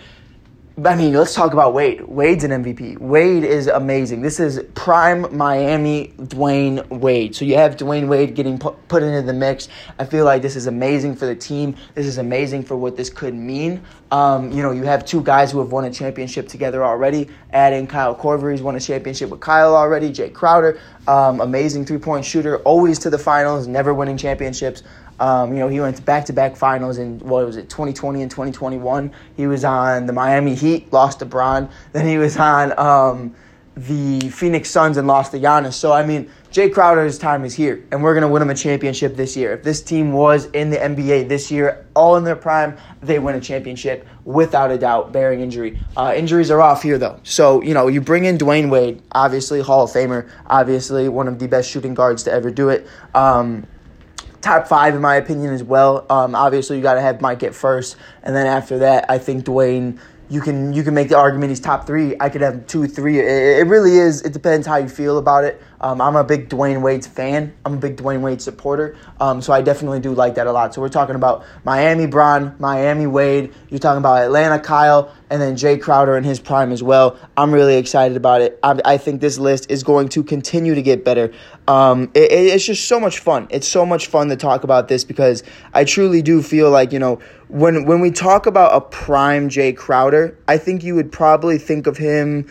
I 0.84 0.94
mean, 0.94 1.12
let's 1.12 1.34
talk 1.34 1.52
about 1.52 1.74
Wade. 1.74 2.02
Wade's 2.02 2.44
an 2.44 2.52
MVP. 2.52 2.98
Wade 2.98 3.42
is 3.42 3.66
amazing. 3.66 4.22
This 4.22 4.38
is 4.38 4.62
prime 4.74 5.26
Miami 5.36 6.14
Dwyane 6.18 6.88
Wade. 6.88 7.34
So 7.34 7.44
you 7.44 7.56
have 7.56 7.76
Dwyane 7.76 8.06
Wade 8.06 8.36
getting 8.36 8.58
put 8.60 9.02
into 9.02 9.22
the 9.22 9.32
mix. 9.32 9.68
I 9.98 10.04
feel 10.04 10.24
like 10.24 10.40
this 10.40 10.54
is 10.54 10.68
amazing 10.68 11.16
for 11.16 11.26
the 11.26 11.34
team. 11.34 11.74
This 11.96 12.06
is 12.06 12.18
amazing 12.18 12.62
for 12.62 12.76
what 12.76 12.96
this 12.96 13.10
could 13.10 13.34
mean. 13.34 13.82
Um, 14.10 14.50
you 14.52 14.62
know, 14.62 14.70
you 14.70 14.84
have 14.84 15.04
two 15.04 15.22
guys 15.22 15.52
who 15.52 15.58
have 15.58 15.70
won 15.70 15.84
a 15.84 15.90
championship 15.90 16.48
together 16.48 16.82
already. 16.82 17.28
Adding 17.52 17.86
Kyle 17.86 18.14
Korver, 18.14 18.50
he's 18.50 18.62
won 18.62 18.74
a 18.74 18.80
championship 18.80 19.28
with 19.28 19.40
Kyle 19.40 19.76
already. 19.76 20.10
Jae 20.10 20.32
Crowder, 20.32 20.80
um, 21.06 21.40
amazing 21.40 21.84
three 21.84 21.98
point 21.98 22.24
shooter, 22.24 22.58
always 22.58 22.98
to 23.00 23.10
the 23.10 23.18
finals, 23.18 23.66
never 23.66 23.92
winning 23.92 24.16
championships. 24.16 24.82
Um, 25.20 25.52
you 25.52 25.58
know, 25.58 25.68
he 25.68 25.80
went 25.80 26.04
back 26.04 26.24
to 26.26 26.32
back 26.32 26.56
finals 26.56 26.98
in 26.98 27.18
what 27.18 27.44
was 27.44 27.56
it, 27.56 27.68
2020 27.68 28.22
and 28.22 28.30
2021. 28.30 29.12
He 29.36 29.46
was 29.46 29.64
on 29.64 30.06
the 30.06 30.12
Miami 30.12 30.54
Heat, 30.54 30.92
lost 30.92 31.18
to 31.18 31.26
Bron. 31.26 31.68
Then 31.92 32.06
he 32.06 32.18
was 32.18 32.36
on 32.36 32.78
um, 32.78 33.34
the 33.76 34.20
Phoenix 34.30 34.70
Suns 34.70 34.96
and 34.96 35.06
lost 35.06 35.32
to 35.32 35.38
Giannis. 35.38 35.74
So 35.74 35.92
I 35.92 36.06
mean, 36.06 36.30
Jae 36.50 36.72
Crowder's 36.72 37.18
time 37.18 37.44
is 37.44 37.54
here, 37.54 37.84
and 37.92 38.02
we're 38.02 38.14
gonna 38.14 38.28
win 38.28 38.40
him 38.40 38.48
a 38.48 38.54
championship 38.54 39.16
this 39.16 39.36
year. 39.36 39.52
If 39.52 39.62
this 39.62 39.82
team 39.82 40.12
was 40.12 40.46
in 40.46 40.70
the 40.70 40.78
NBA 40.78 41.28
this 41.28 41.50
year, 41.50 41.86
all 41.94 42.16
in 42.16 42.24
their 42.24 42.36
prime, 42.36 42.78
they 43.02 43.18
win 43.18 43.34
a 43.34 43.40
championship 43.40 44.06
without 44.24 44.70
a 44.70 44.78
doubt, 44.78 45.12
bearing 45.12 45.40
injury. 45.40 45.78
Uh, 45.94 46.14
injuries 46.16 46.50
are 46.50 46.62
off 46.62 46.82
here 46.82 46.96
though, 46.96 47.20
so 47.22 47.62
you 47.62 47.74
know 47.74 47.86
you 47.88 48.00
bring 48.00 48.24
in 48.24 48.38
Dwyane 48.38 48.70
Wade, 48.70 49.02
obviously 49.12 49.60
Hall 49.60 49.84
of 49.84 49.90
Famer, 49.90 50.26
obviously 50.46 51.10
one 51.10 51.28
of 51.28 51.38
the 51.38 51.48
best 51.48 51.70
shooting 51.70 51.92
guards 51.92 52.22
to 52.22 52.32
ever 52.32 52.50
do 52.50 52.70
it. 52.70 52.86
Um, 53.14 53.66
top 54.40 54.66
five 54.68 54.94
in 54.94 55.02
my 55.02 55.16
opinion 55.16 55.52
as 55.52 55.62
well. 55.62 56.06
Um, 56.08 56.34
obviously, 56.34 56.78
you 56.78 56.82
got 56.82 56.94
to 56.94 57.02
have 57.02 57.20
Mike 57.20 57.42
at 57.42 57.54
first, 57.54 57.96
and 58.22 58.34
then 58.34 58.46
after 58.46 58.78
that, 58.78 59.10
I 59.10 59.18
think 59.18 59.44
Dwyane. 59.44 59.98
You 60.30 60.40
can 60.40 60.72
you 60.72 60.82
can 60.82 60.94
make 60.94 61.08
the 61.08 61.16
argument 61.16 61.50
he's 61.50 61.60
top 61.60 61.86
three. 61.86 62.14
I 62.20 62.28
could 62.28 62.42
have 62.42 62.66
two, 62.66 62.86
three. 62.86 63.18
It, 63.18 63.24
it 63.24 63.66
really 63.66 63.96
is. 63.96 64.22
It 64.22 64.32
depends 64.32 64.66
how 64.66 64.76
you 64.76 64.88
feel 64.88 65.18
about 65.18 65.44
it. 65.44 65.62
Um, 65.80 66.00
I'm 66.00 66.16
a 66.16 66.24
big 66.24 66.48
Dwyane 66.48 66.82
Wade's 66.82 67.06
fan. 67.06 67.54
I'm 67.64 67.74
a 67.74 67.76
big 67.76 67.96
Dwyane 67.96 68.20
Wade 68.20 68.42
supporter. 68.42 68.96
Um, 69.20 69.40
so 69.40 69.52
I 69.52 69.62
definitely 69.62 70.00
do 70.00 70.12
like 70.12 70.34
that 70.34 70.46
a 70.46 70.52
lot. 70.52 70.74
So 70.74 70.80
we're 70.80 70.88
talking 70.88 71.14
about 71.14 71.44
Miami 71.64 72.06
Bron, 72.06 72.56
Miami 72.58 73.06
Wade. 73.06 73.54
You're 73.68 73.78
talking 73.78 73.98
about 73.98 74.24
Atlanta 74.24 74.58
Kyle, 74.58 75.14
and 75.30 75.40
then 75.40 75.54
Jae 75.54 75.80
Crowder 75.80 76.16
in 76.16 76.24
his 76.24 76.40
prime 76.40 76.72
as 76.72 76.82
well. 76.82 77.16
I'm 77.36 77.52
really 77.52 77.76
excited 77.76 78.16
about 78.16 78.40
it. 78.40 78.58
I, 78.62 78.80
I 78.84 78.98
think 78.98 79.20
this 79.20 79.38
list 79.38 79.70
is 79.70 79.84
going 79.84 80.08
to 80.10 80.24
continue 80.24 80.74
to 80.74 80.82
get 80.82 81.04
better. 81.04 81.32
Um, 81.68 82.10
it, 82.14 82.32
it's 82.32 82.64
just 82.64 82.88
so 82.88 82.98
much 82.98 83.20
fun. 83.20 83.46
It's 83.50 83.68
so 83.68 83.86
much 83.86 84.08
fun 84.08 84.28
to 84.30 84.36
talk 84.36 84.64
about 84.64 84.88
this 84.88 85.04
because 85.04 85.44
I 85.74 85.84
truly 85.84 86.22
do 86.22 86.42
feel 86.42 86.70
like 86.70 86.92
you 86.92 86.98
know 86.98 87.20
when 87.48 87.86
when 87.86 88.00
we 88.00 88.10
talk 88.10 88.46
about 88.46 88.74
a 88.74 88.80
prime 88.80 89.48
Jae 89.48 89.76
Crowder, 89.76 90.36
I 90.46 90.58
think 90.58 90.84
you 90.84 90.94
would 90.94 91.10
probably 91.10 91.58
think 91.58 91.86
of 91.86 91.96
him 91.96 92.46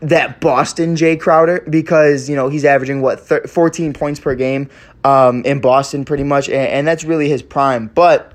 that 0.00 0.40
Boston 0.40 0.94
Jae 0.94 1.18
Crowder 1.20 1.64
because 1.68 2.28
you 2.28 2.36
know 2.36 2.48
he's 2.48 2.64
averaging 2.64 3.02
what 3.02 3.20
14 3.48 3.92
points 3.92 4.20
per 4.20 4.34
game 4.34 4.70
um, 5.04 5.44
in 5.44 5.60
Boston 5.60 6.04
pretty 6.04 6.24
much, 6.24 6.48
and, 6.48 6.56
and, 6.56 6.88
that's 6.88 7.04
really 7.04 7.28
his 7.28 7.42
prime. 7.42 7.88
But 7.88 8.32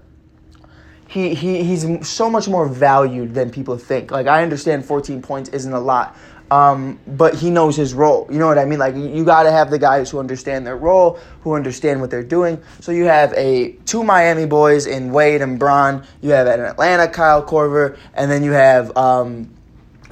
he, 1.07 1.33
he 1.33 1.63
he's 1.63 2.07
so 2.07 2.29
much 2.29 2.47
more 2.47 2.67
valued 2.67 3.33
than 3.33 3.49
people 3.49 3.77
think. 3.77 4.11
Like 4.11 4.27
I 4.27 4.43
understand 4.43 4.85
14 4.85 5.21
points 5.21 5.49
isn't 5.49 5.73
a 5.73 5.79
lot, 5.79 6.15
um, 6.53 6.99
but 7.07 7.33
he 7.33 7.49
knows 7.49 7.75
his 7.75 7.95
role. 7.95 8.27
You 8.29 8.37
know 8.37 8.45
what 8.45 8.59
I 8.59 8.65
mean? 8.65 8.77
Like 8.77 8.95
you 8.95 9.25
got 9.25 9.43
to 9.43 9.51
have 9.51 9.71
the 9.71 9.79
guys 9.79 10.11
who 10.11 10.19
understand 10.19 10.67
their 10.67 10.77
role, 10.77 11.17
who 11.41 11.53
understand 11.53 11.99
what 11.99 12.11
they're 12.11 12.21
doing. 12.21 12.61
So 12.79 12.91
you 12.91 13.05
have 13.05 13.33
a 13.33 13.71
two 13.85 14.03
Miami 14.03 14.45
boys 14.45 14.85
in 14.85 15.11
Wade 15.11 15.41
and 15.41 15.57
Bron. 15.57 16.05
You 16.21 16.29
have 16.29 16.45
an 16.45 16.59
Atlanta 16.59 17.07
Kyle 17.07 17.43
Korver, 17.43 17.97
and 18.13 18.29
then 18.29 18.43
you 18.43 18.51
have. 18.51 18.95
Um, 18.95 19.49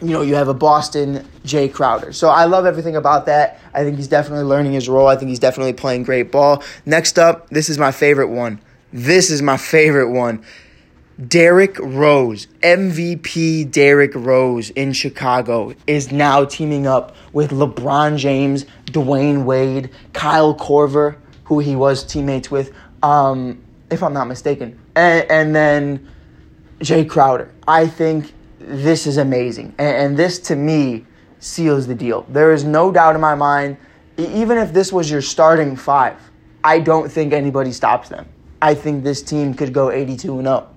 you 0.01 0.13
know, 0.13 0.23
you 0.23 0.33
have 0.33 0.47
a 0.47 0.53
Boston 0.55 1.23
Jae 1.43 1.71
Crowder. 1.71 2.11
So 2.11 2.29
I 2.29 2.45
love 2.45 2.65
everything 2.65 2.95
about 2.95 3.27
that. 3.27 3.59
I 3.71 3.83
think 3.83 3.97
he's 3.97 4.07
definitely 4.07 4.45
learning 4.45 4.73
his 4.73 4.89
role. 4.89 5.05
I 5.05 5.15
think 5.15 5.29
he's 5.29 5.37
definitely 5.37 5.73
playing 5.73 6.01
great 6.01 6.31
ball. 6.31 6.63
Next 6.87 7.19
up, 7.19 7.47
this 7.49 7.69
is 7.69 7.77
my 7.77 7.91
favorite 7.91 8.29
one. 8.29 8.59
This 8.91 9.29
is 9.29 9.43
my 9.43 9.57
favorite 9.57 10.09
one. 10.09 10.43
Derrick 11.27 11.77
Rose, 11.79 12.47
MVP 12.63 13.69
Derrick 13.69 14.15
Rose 14.15 14.71
in 14.71 14.91
Chicago, 14.91 15.73
is 15.85 16.11
now 16.11 16.45
teaming 16.45 16.87
up 16.87 17.15
with 17.31 17.51
LeBron 17.51 18.17
James, 18.17 18.65
Dwyane 18.85 19.43
Wade, 19.43 19.91
Kyle 20.13 20.55
Korver, 20.55 21.17
who 21.43 21.59
he 21.59 21.75
was 21.75 22.03
teammates 22.03 22.49
with, 22.49 22.71
um, 23.03 23.61
if 23.91 24.01
I'm 24.01 24.13
not 24.13 24.27
mistaken, 24.29 24.79
and, 24.95 25.29
and 25.29 25.55
then 25.55 26.09
Jae 26.79 27.07
Crowder. 27.07 27.53
I 27.67 27.87
think 27.87 28.33
this 28.57 29.05
is 29.05 29.17
amazing. 29.17 29.75
And, 29.77 29.97
and, 29.97 30.17
this, 30.17 30.39
to 30.39 30.55
me, 30.55 31.05
seals 31.39 31.85
the 31.85 31.95
deal. 31.95 32.25
There 32.29 32.51
is 32.51 32.63
no 32.63 32.91
doubt 32.91 33.13
in 33.13 33.21
my 33.21 33.35
mind, 33.35 33.77
even 34.17 34.57
if 34.57 34.73
this 34.73 34.91
was 34.91 35.11
your 35.11 35.21
starting 35.21 35.75
five, 35.75 36.17
I 36.63 36.79
don't 36.79 37.11
think 37.11 37.31
anybody 37.33 37.73
stops 37.73 38.09
them. 38.09 38.27
I 38.61 38.73
think 38.73 39.03
this 39.03 39.21
team 39.21 39.53
could 39.53 39.73
go 39.73 39.91
82 39.91 40.37
and 40.37 40.47
0. 40.47 40.70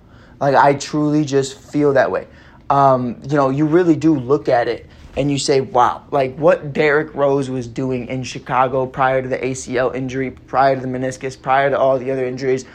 Like, 0.44 0.62
I 0.62 0.74
truly 0.74 1.24
just 1.24 1.58
feel 1.58 1.94
that 1.94 2.10
way. 2.10 2.26
Um, 2.68 3.20
you 3.22 3.36
know, 3.36 3.48
you 3.48 3.64
really 3.66 3.96
do 3.96 4.14
look 4.14 4.48
at 4.48 4.68
it 4.68 4.86
and 5.16 5.30
you 5.30 5.38
say, 5.38 5.62
wow, 5.62 6.04
like 6.10 6.36
what 6.36 6.72
Derrick 6.72 7.14
Rose 7.14 7.48
was 7.48 7.66
doing 7.66 8.08
in 8.08 8.24
Chicago 8.24 8.84
prior 8.84 9.22
to 9.22 9.28
the 9.28 9.38
ACL 9.38 9.94
injury, 9.94 10.30
prior 10.30 10.74
to 10.74 10.80
the 10.82 10.88
meniscus, 10.88 11.40
prior 11.40 11.70
to 11.70 11.78
all 11.78 11.98
the 11.98 12.10
other 12.10 12.26
injuries 12.26 12.66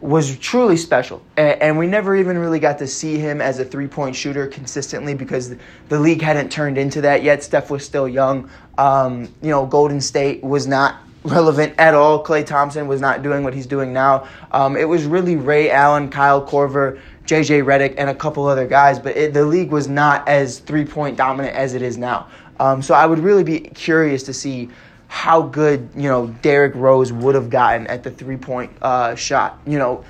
was 0.00 0.38
truly 0.38 0.78
special. 0.78 1.22
And, 1.36 1.60
and, 1.60 1.78
we 1.78 1.86
never 1.86 2.16
even 2.16 2.38
really 2.38 2.58
got 2.58 2.78
to 2.78 2.86
see 2.86 3.18
him 3.18 3.42
as 3.42 3.58
a 3.58 3.66
three 3.66 3.86
point 3.86 4.16
shooter 4.16 4.46
consistently 4.46 5.12
because 5.12 5.54
the 5.90 6.00
league 6.00 6.22
hadn't 6.22 6.50
turned 6.50 6.78
into 6.78 7.02
that 7.02 7.22
yet. 7.22 7.42
Steph 7.42 7.70
was 7.70 7.84
still 7.84 8.08
young. 8.08 8.48
Um, 8.78 9.24
you 9.42 9.50
know, 9.50 9.66
Golden 9.66 10.00
State 10.00 10.42
was 10.42 10.66
not 10.66 10.96
relevant 11.24 11.74
at 11.78 11.94
all. 11.94 12.24
Klay 12.24 12.44
Thompson 12.44 12.88
was 12.88 13.00
not 13.00 13.22
doing 13.22 13.44
what 13.44 13.52
he's 13.52 13.66
doing 13.66 13.92
now. 13.92 14.26
Um, 14.52 14.76
it 14.76 14.88
was 14.88 15.04
really 15.04 15.36
Ray 15.36 15.70
Allen, 15.70 16.08
Kyle 16.08 16.46
Korver, 16.46 17.00
JJ 17.30 17.64
Redick, 17.64 17.94
and 17.96 18.10
a 18.10 18.14
couple 18.14 18.46
other 18.46 18.66
guys, 18.66 18.98
but 18.98 19.16
it, 19.16 19.32
the 19.32 19.44
league 19.44 19.70
was 19.70 19.86
not 19.86 20.26
as 20.26 20.58
three 20.58 20.84
point 20.84 21.16
dominant 21.16 21.54
as 21.54 21.74
it 21.74 21.82
is 21.82 21.96
now. 21.96 22.26
Um, 22.58 22.82
so 22.82 22.92
I 22.92 23.06
would 23.06 23.20
really 23.20 23.44
be 23.44 23.60
curious 23.60 24.24
to 24.24 24.32
see 24.32 24.68
how 25.06 25.42
good 25.42 25.88
you 25.94 26.08
know 26.08 26.26
Derrick 26.42 26.74
Rose 26.74 27.12
would 27.12 27.36
have 27.36 27.48
gotten 27.48 27.86
at 27.86 28.02
the 28.02 28.10
three 28.10 28.36
point 28.36 28.72
uh, 28.82 29.14
shot. 29.14 29.60
You 29.64 29.78
know, 29.78 30.04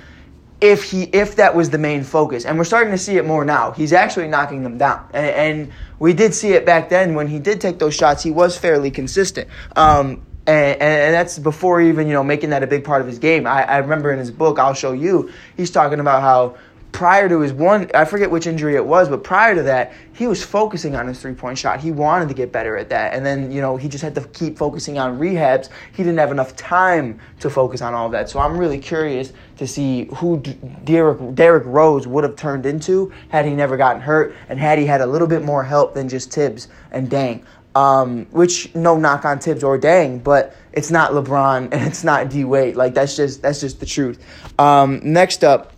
if 0.61 0.83
he 0.83 1.03
if 1.03 1.35
that 1.35 1.55
was 1.55 1.69
the 1.69 1.77
main 1.77 2.03
focus, 2.03 2.43
and 2.43 2.57
we're 2.57 2.63
starting 2.63 2.91
to 2.91 2.97
see 2.97 3.17
it 3.17 3.25
more 3.25 3.45
now. 3.45 3.69
He's 3.69 3.93
actually 3.93 4.27
knocking 4.27 4.63
them 4.63 4.79
down, 4.79 5.07
and, 5.13 5.25
and 5.27 5.73
we 5.99 6.13
did 6.13 6.33
see 6.33 6.53
it 6.53 6.65
back 6.65 6.89
then 6.89 7.13
when 7.13 7.27
he 7.27 7.37
did 7.37 7.61
take 7.61 7.77
those 7.77 7.93
shots. 7.93 8.23
He 8.23 8.31
was 8.31 8.57
fairly 8.57 8.89
consistent. 8.89 9.47
Um, 9.75 10.25
and, 10.47 10.81
and, 10.81 11.13
that's 11.13 11.37
before 11.37 11.81
even 11.81 12.07
you 12.07 12.13
know 12.13 12.23
making 12.23 12.49
that 12.49 12.63
a 12.63 12.67
big 12.67 12.83
part 12.83 13.01
of 13.01 13.07
his 13.07 13.19
game. 13.19 13.45
I, 13.45 13.63
I 13.63 13.77
remember 13.77 14.11
in 14.11 14.17
his 14.17 14.31
book, 14.31 14.57
I'll 14.57 14.73
show 14.73 14.93
you. 14.93 15.31
He's 15.55 15.69
talking 15.69 15.99
about 15.99 16.23
how 16.23 16.57
prior 16.91 17.29
to 17.29 17.39
his 17.39 17.53
one, 17.53 17.89
I 17.93 18.05
forget 18.05 18.29
which 18.29 18.47
injury 18.47 18.75
it 18.75 18.85
was, 18.85 19.09
but 19.09 19.23
prior 19.23 19.55
to 19.55 19.63
that, 19.63 19.93
he 20.13 20.27
was 20.27 20.43
focusing 20.43 20.95
on 20.95 21.07
his 21.07 21.21
three 21.21 21.33
point 21.33 21.57
shot. 21.57 21.79
He 21.79 21.91
wanted 21.91 22.27
to 22.27 22.33
get 22.33 22.51
better 22.51 22.77
at 22.77 22.89
that. 22.89 23.13
And 23.13 23.25
then, 23.25 23.51
you 23.51 23.61
know, 23.61 23.77
he 23.77 23.87
just 23.87 24.03
had 24.03 24.13
to 24.15 24.21
keep 24.29 24.57
focusing 24.57 24.97
on 24.97 25.17
rehabs. 25.17 25.69
He 25.93 26.03
didn't 26.03 26.19
have 26.19 26.31
enough 26.31 26.55
time 26.55 27.19
to 27.39 27.49
focus 27.49 27.81
on 27.81 27.93
all 27.93 28.07
of 28.07 28.11
that. 28.11 28.29
So 28.29 28.39
I'm 28.39 28.57
really 28.57 28.79
curious 28.79 29.33
to 29.57 29.67
see 29.67 30.09
who 30.15 30.37
Derrick, 30.83 31.35
Derrick 31.35 31.63
Rose 31.65 32.07
would 32.07 32.23
have 32.23 32.35
turned 32.35 32.65
into 32.65 33.11
had 33.29 33.45
he 33.45 33.51
never 33.51 33.77
gotten 33.77 34.01
hurt 34.01 34.35
and 34.49 34.59
had 34.59 34.77
he 34.77 34.85
had 34.85 35.01
a 35.01 35.07
little 35.07 35.27
bit 35.27 35.43
more 35.43 35.63
help 35.63 35.93
than 35.93 36.09
just 36.09 36.31
Thibs 36.31 36.67
and 36.91 37.09
Deng. 37.09 37.43
Um, 37.73 38.25
which 38.31 38.75
no 38.75 38.97
knock 38.97 39.23
on 39.23 39.39
Thibs 39.39 39.63
or 39.63 39.79
Deng, 39.79 40.21
but 40.21 40.53
it's 40.73 40.91
not 40.91 41.11
LeBron 41.11 41.69
and 41.71 41.87
it's 41.87 42.03
not 42.03 42.29
D 42.29 42.43
Wade. 42.43 42.75
Like 42.75 42.93
that's 42.93 43.15
just 43.15 43.41
that's 43.41 43.61
just 43.61 43.79
the 43.79 43.85
truth. 43.85 44.21
Um, 44.59 44.99
next 45.03 45.45
up, 45.45 45.71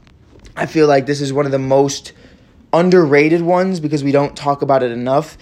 I 0.55 0.65
feel 0.65 0.87
like 0.87 1.05
this 1.05 1.21
is 1.21 1.33
one 1.33 1.45
of 1.45 1.51
the 1.51 1.59
most 1.59 2.13
underrated 2.71 3.41
ones 3.41 3.79
because 3.79 4.03
we 4.03 4.11
don't 4.11 4.35
talk 4.35 4.61
about 4.61 4.83
it 4.83 4.91
enough. 4.91 5.37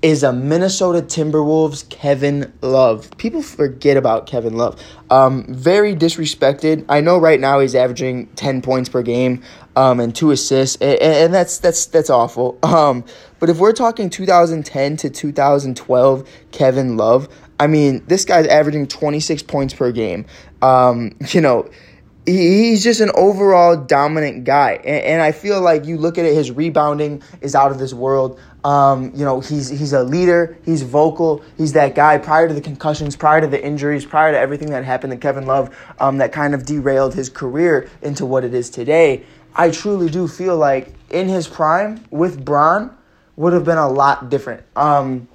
Is 0.00 0.22
a 0.22 0.32
Minnesota 0.32 1.02
Timberwolves 1.02 1.88
Kevin 1.88 2.52
Love. 2.62 3.10
People 3.16 3.42
forget 3.42 3.96
about 3.96 4.26
Kevin 4.26 4.56
Love. 4.56 4.80
Um, 5.10 5.44
very 5.48 5.96
disrespected. 5.96 6.84
I 6.88 7.00
know 7.00 7.18
right 7.18 7.40
now 7.40 7.58
he's 7.58 7.74
averaging 7.74 8.28
ten 8.36 8.62
points 8.62 8.88
per 8.88 9.02
game 9.02 9.42
um, 9.74 9.98
and 9.98 10.14
two 10.14 10.30
assists, 10.30 10.76
and, 10.80 11.00
and 11.00 11.34
that's 11.34 11.58
that's 11.58 11.86
that's 11.86 12.10
awful. 12.10 12.58
Um, 12.68 13.04
but 13.40 13.50
if 13.50 13.58
we're 13.58 13.72
talking 13.72 14.08
2010 14.08 14.96
to 14.98 15.10
2012, 15.10 16.28
Kevin 16.52 16.96
Love, 16.96 17.28
I 17.58 17.66
mean, 17.66 18.04
this 18.06 18.24
guy's 18.24 18.46
averaging 18.46 18.86
26 18.86 19.42
points 19.44 19.74
per 19.74 19.90
game. 19.90 20.26
Um, 20.62 21.16
you 21.30 21.40
know, 21.40 21.68
he's 22.26 22.82
just 22.82 23.00
an 23.00 23.10
overall 23.14 23.76
dominant 23.76 24.44
guy. 24.44 24.72
And, 24.72 25.04
and, 25.04 25.22
I 25.22 25.32
feel 25.32 25.60
like 25.60 25.86
you 25.86 25.96
look 25.96 26.18
at 26.18 26.24
it, 26.24 26.34
his 26.34 26.50
rebounding 26.50 27.22
is 27.40 27.54
out 27.54 27.70
of 27.70 27.78
this 27.78 27.94
world. 27.94 28.38
Um, 28.64 29.12
you 29.14 29.24
know, 29.24 29.40
he's 29.40 29.68
he's 29.68 29.92
a 29.92 30.02
leader, 30.02 30.58
he's 30.64 30.82
vocal, 30.82 31.42
he's 31.56 31.72
that 31.72 31.94
guy 31.94 32.18
prior 32.18 32.48
to 32.48 32.54
the 32.54 32.60
concussions, 32.60 33.16
prior 33.16 33.40
to 33.40 33.46
the 33.46 33.64
injuries, 33.64 34.04
prior 34.04 34.32
to 34.32 34.38
everything 34.38 34.70
that 34.70 34.84
happened 34.84 35.12
to 35.12 35.16
Kevin 35.16 35.46
Love 35.46 35.74
um, 36.00 36.18
that 36.18 36.32
kind 36.32 36.54
of 36.54 36.66
derailed 36.66 37.14
his 37.14 37.30
career 37.30 37.88
into 38.02 38.26
what 38.26 38.44
it 38.44 38.54
is 38.54 38.68
today. 38.68 39.24
I 39.54 39.70
truly 39.70 40.08
do 40.08 40.28
feel 40.28 40.56
like 40.56 40.92
in 41.10 41.28
his 41.28 41.48
prime 41.48 42.04
with 42.10 42.44
Bron 42.44 42.96
would 43.36 43.52
have 43.52 43.64
been 43.64 43.78
a 43.78 43.88
lot 43.88 44.28
different. 44.28 44.64
Um, 44.76 45.28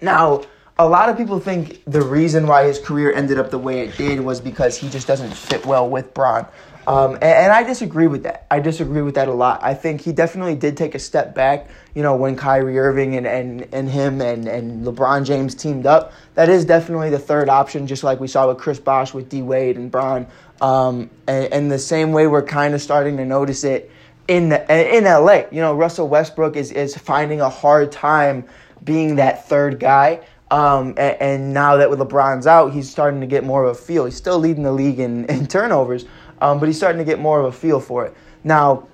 now, 0.00 0.42
a 0.78 0.88
lot 0.88 1.08
of 1.08 1.16
people 1.16 1.38
think 1.38 1.82
the 1.86 2.02
reason 2.02 2.46
why 2.46 2.64
his 2.64 2.78
career 2.78 3.12
ended 3.12 3.38
up 3.38 3.50
the 3.50 3.58
way 3.58 3.80
it 3.80 3.96
did 3.96 4.20
was 4.20 4.40
because 4.40 4.76
he 4.76 4.88
just 4.88 5.06
doesn't 5.06 5.32
fit 5.32 5.64
well 5.66 5.88
with 5.88 6.14
Bron. 6.14 6.46
Um, 6.86 7.14
and, 7.14 7.22
and, 7.22 7.52
I 7.52 7.62
disagree 7.62 8.08
with 8.08 8.24
that. 8.24 8.46
I 8.50 8.58
disagree 8.58 9.02
with 9.02 9.14
that 9.14 9.28
a 9.28 9.32
lot. 9.32 9.62
I 9.62 9.72
think 9.72 10.00
he 10.00 10.10
definitely 10.10 10.56
did 10.56 10.76
take 10.76 10.96
a 10.96 10.98
step 10.98 11.32
back, 11.32 11.68
you 11.94 12.02
know, 12.02 12.16
when 12.16 12.34
Kyrie 12.34 12.76
Irving 12.76 13.14
and, 13.14 13.24
and, 13.24 13.68
and 13.72 13.88
him 13.88 14.20
and, 14.20 14.48
and 14.48 14.84
LeBron 14.84 15.24
James 15.24 15.54
teamed 15.54 15.86
up. 15.86 16.12
That 16.34 16.48
is 16.48 16.64
definitely 16.64 17.10
the 17.10 17.20
third 17.20 17.48
option, 17.48 17.86
just 17.86 18.02
like 18.02 18.18
we 18.18 18.26
saw 18.26 18.48
with 18.48 18.58
Chris 18.58 18.80
Bosh, 18.80 19.14
with 19.14 19.28
D 19.28 19.42
Wade 19.42 19.76
and 19.76 19.92
Bron. 19.92 20.26
Um, 20.60 21.08
and, 21.28 21.52
and 21.52 21.70
the 21.70 21.78
same 21.78 22.10
way 22.10 22.26
we're 22.26 22.42
kind 22.42 22.74
of 22.74 22.82
starting 22.82 23.16
to 23.18 23.24
notice 23.24 23.62
it 23.62 23.88
in, 24.26 24.48
the, 24.48 24.96
in 24.96 25.04
LA. 25.04 25.44
You 25.52 25.60
know, 25.60 25.74
Russell 25.74 26.08
Westbrook 26.08 26.56
is, 26.56 26.72
is 26.72 26.96
finding 26.96 27.40
a 27.40 27.48
hard 27.48 27.92
time 27.92 28.44
being 28.82 29.16
that 29.16 29.48
third 29.48 29.78
guy. 29.78 30.20
Um, 30.52 30.88
and, 30.98 31.16
and, 31.18 31.54
now 31.54 31.78
that 31.78 31.88
with 31.88 31.98
LeBron's 31.98 32.46
out, 32.46 32.74
he's 32.74 32.88
starting 32.88 33.22
to 33.22 33.26
get 33.26 33.42
more 33.42 33.64
of 33.64 33.70
a 33.70 33.74
feel. 33.74 34.04
He's 34.04 34.16
still 34.16 34.38
leading 34.38 34.64
the 34.64 34.72
league 34.72 35.00
in, 35.00 35.24
in 35.24 35.46
turnovers, 35.46 36.04
um, 36.42 36.60
but 36.60 36.66
he's 36.66 36.76
starting 36.76 36.98
to 36.98 37.06
get 37.06 37.18
more 37.18 37.40
of 37.40 37.46
a 37.46 37.52
feel 37.52 37.80
for 37.80 38.04
it. 38.04 38.14
Now, 38.44 38.86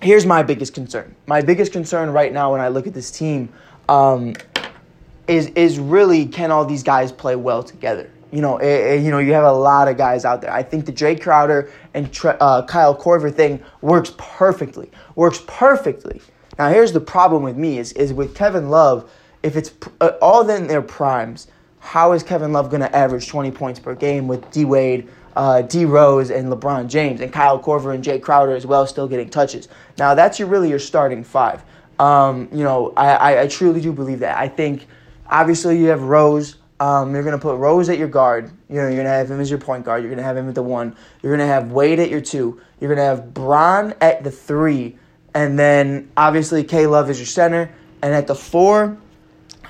here's 0.00 0.24
my 0.24 0.44
biggest 0.44 0.72
concern. 0.72 1.16
My 1.26 1.40
biggest 1.40 1.72
concern 1.72 2.10
right 2.10 2.32
now 2.32 2.52
when 2.52 2.60
I 2.60 2.68
look 2.68 2.86
at 2.86 2.94
this 2.94 3.10
team 3.10 3.48
um, 3.88 4.34
is 5.26 5.48
is 5.48 5.80
really 5.80 6.26
can 6.26 6.52
all 6.52 6.64
these 6.64 6.84
guys 6.84 7.10
play 7.10 7.34
well 7.34 7.64
together? 7.64 8.08
You 8.30 8.40
know, 8.40 8.58
it, 8.58 8.66
it, 8.66 9.02
you 9.02 9.10
know, 9.10 9.18
you 9.18 9.32
have 9.32 9.44
a 9.44 9.52
lot 9.52 9.88
of 9.88 9.96
guys 9.96 10.24
out 10.24 10.42
there. 10.42 10.52
I 10.52 10.62
think 10.62 10.86
the 10.86 10.92
Jae 10.92 11.20
Crowder 11.20 11.72
and 11.94 12.06
uh, 12.24 12.64
Kyle 12.66 12.96
Korver 12.96 13.34
thing 13.34 13.60
works 13.80 14.12
perfectly. 14.16 14.92
Works 15.16 15.42
perfectly. 15.48 16.20
Now, 16.56 16.68
here's 16.68 16.92
the 16.92 17.00
problem 17.00 17.42
with 17.42 17.56
me 17.56 17.78
is 17.78 17.92
is 17.94 18.12
with 18.12 18.36
Kevin 18.36 18.70
Love 18.70 19.10
if 19.44 19.56
it's 19.56 19.72
uh, 20.00 20.12
all 20.20 20.48
in 20.48 20.66
their 20.66 20.82
primes, 20.82 21.46
how 21.78 22.12
is 22.12 22.22
Kevin 22.22 22.52
Love 22.52 22.70
going 22.70 22.80
to 22.80 22.96
average 22.96 23.28
20 23.28 23.50
points 23.50 23.78
per 23.78 23.94
game 23.94 24.26
with 24.26 24.50
D 24.50 24.64
Wade, 24.64 25.06
uh, 25.36 25.60
D 25.60 25.84
Rose, 25.84 26.30
and 26.30 26.50
LeBron 26.50 26.88
James, 26.88 27.20
and 27.20 27.30
Kyle 27.30 27.62
Korver 27.62 27.94
and 27.94 28.02
Jae 28.02 28.20
Crowder 28.20 28.56
as 28.56 28.64
well, 28.66 28.86
still 28.86 29.06
getting 29.06 29.28
touches? 29.28 29.68
Now 29.98 30.14
that's 30.14 30.38
your 30.38 30.48
really 30.48 30.70
your 30.70 30.78
starting 30.78 31.22
five. 31.22 31.62
Um, 31.98 32.48
you 32.52 32.64
know, 32.64 32.92
I, 32.96 33.10
I, 33.10 33.40
I, 33.42 33.46
truly 33.46 33.80
do 33.80 33.92
believe 33.92 34.18
that. 34.20 34.36
I 34.36 34.48
think 34.48 34.88
obviously 35.28 35.78
you 35.78 35.86
have 35.88 36.02
Rose. 36.02 36.56
Um, 36.80 37.14
you're 37.14 37.22
going 37.22 37.38
to 37.38 37.40
put 37.40 37.56
Rose 37.56 37.88
at 37.88 37.98
your 37.98 38.08
guard. 38.08 38.50
You 38.68 38.76
know, 38.76 38.86
you're 38.86 38.96
going 38.96 39.04
to 39.04 39.10
have 39.10 39.30
him 39.30 39.38
as 39.38 39.48
your 39.48 39.60
point 39.60 39.84
guard. 39.84 40.02
You're 40.02 40.10
going 40.10 40.18
to 40.18 40.24
have 40.24 40.36
him 40.36 40.48
at 40.48 40.56
the 40.56 40.62
one. 40.62 40.96
You're 41.22 41.36
going 41.36 41.46
to 41.46 41.52
have 41.52 41.70
Wade 41.70 42.00
at 42.00 42.10
your 42.10 42.20
two. 42.20 42.60
You're 42.80 42.88
going 42.88 42.98
to 42.98 43.04
have 43.04 43.32
Bron 43.32 43.94
at 44.00 44.24
the 44.24 44.30
three. 44.30 44.98
And 45.34 45.56
then 45.56 46.10
obviously 46.16 46.64
K 46.64 46.88
Love 46.88 47.10
is 47.10 47.20
your 47.20 47.26
center. 47.26 47.72
And 48.02 48.12
at 48.12 48.26
the 48.26 48.34
four, 48.34 48.98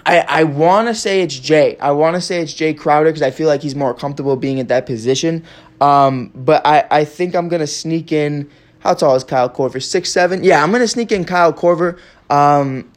I, 0.07 0.19
I 0.21 0.45
want 0.45 0.89
to 0.89 0.95
say 0.95 1.23
it's 1.23 1.39
Jae. 1.39 1.79
I 1.81 1.93
want 1.93 2.15
to 2.15 2.21
say 2.21 2.41
it's 2.41 2.53
Jae 2.53 2.77
Crowder 2.77 3.11
because 3.11 3.23
I 3.23 3.31
feel 3.31 3.49
like 3.49 3.63
he's 3.63 3.75
more 3.75 3.95
comfortable 3.95 4.37
being 4.37 4.61
at 4.61 4.69
that 4.69 4.87
position. 4.87 5.45
Um, 5.81 6.31
but 6.35 6.67
I, 6.67 6.85
I 6.91 7.05
think 7.05 7.35
I'm 7.35 7.49
going 7.49 7.61
to 7.61 7.67
sneak 7.67 8.13
in. 8.13 8.51
How 8.81 8.93
tall 8.95 9.15
is 9.15 9.25
Kyle 9.25 9.49
Korver? 9.49 9.83
Six 9.83 10.11
seven. 10.11 10.45
Yeah, 10.45 10.63
I'm 10.63 10.71
going 10.71 10.83
to 10.83 10.89
sneak 10.89 11.11
in 11.11 11.25
Kyle 11.25 11.55
Korver. 11.55 11.99
Um, 12.29 12.91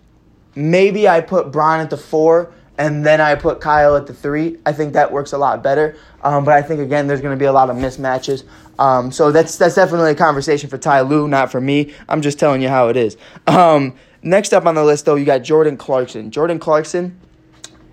maybe 0.54 1.08
I 1.08 1.22
put 1.22 1.52
Bron 1.52 1.80
at 1.80 1.90
the 1.90 1.98
four 1.98 2.52
and 2.78 3.06
then 3.06 3.22
I 3.22 3.36
put 3.36 3.62
Kyle 3.62 3.96
at 3.96 4.06
the 4.06 4.14
three. 4.14 4.58
I 4.66 4.72
think 4.74 4.94
that 4.94 5.12
works 5.12 5.32
a 5.32 5.38
lot 5.38 5.64
better. 5.64 5.96
Um, 6.22 6.46
but 6.46 6.54
I 6.54 6.62
think 6.62 6.80
again, 6.80 7.08
there's 7.08 7.22
going 7.22 7.36
to 7.36 7.40
be 7.40 7.46
a 7.46 7.52
lot 7.52 7.70
of 7.70 7.78
mismatches. 7.78 8.44
Um, 8.78 9.12
so 9.12 9.32
that's 9.32 9.58
that's 9.58 9.76
definitely 9.76 10.12
a 10.12 10.16
conversation 10.16 10.70
for 10.70 10.78
Ty 10.78 11.02
Lue, 11.02 11.28
not 11.28 11.52
for 11.52 11.60
me. 11.60 11.94
I'm 12.08 12.22
just 12.22 12.38
telling 12.38 12.62
you 12.62 12.70
how 12.70 12.90
it 12.90 12.98
is. 12.98 13.18
Um, 13.48 13.96
Next 14.22 14.54
up 14.54 14.66
on 14.66 14.76
the 14.76 14.84
list, 14.84 15.06
though, 15.06 15.16
you 15.16 15.26
got 15.26 15.40
Jordan 15.40 15.78
Clarkson. 15.78 16.32
Jordan 16.32 16.60
Clarkson, 16.60 17.20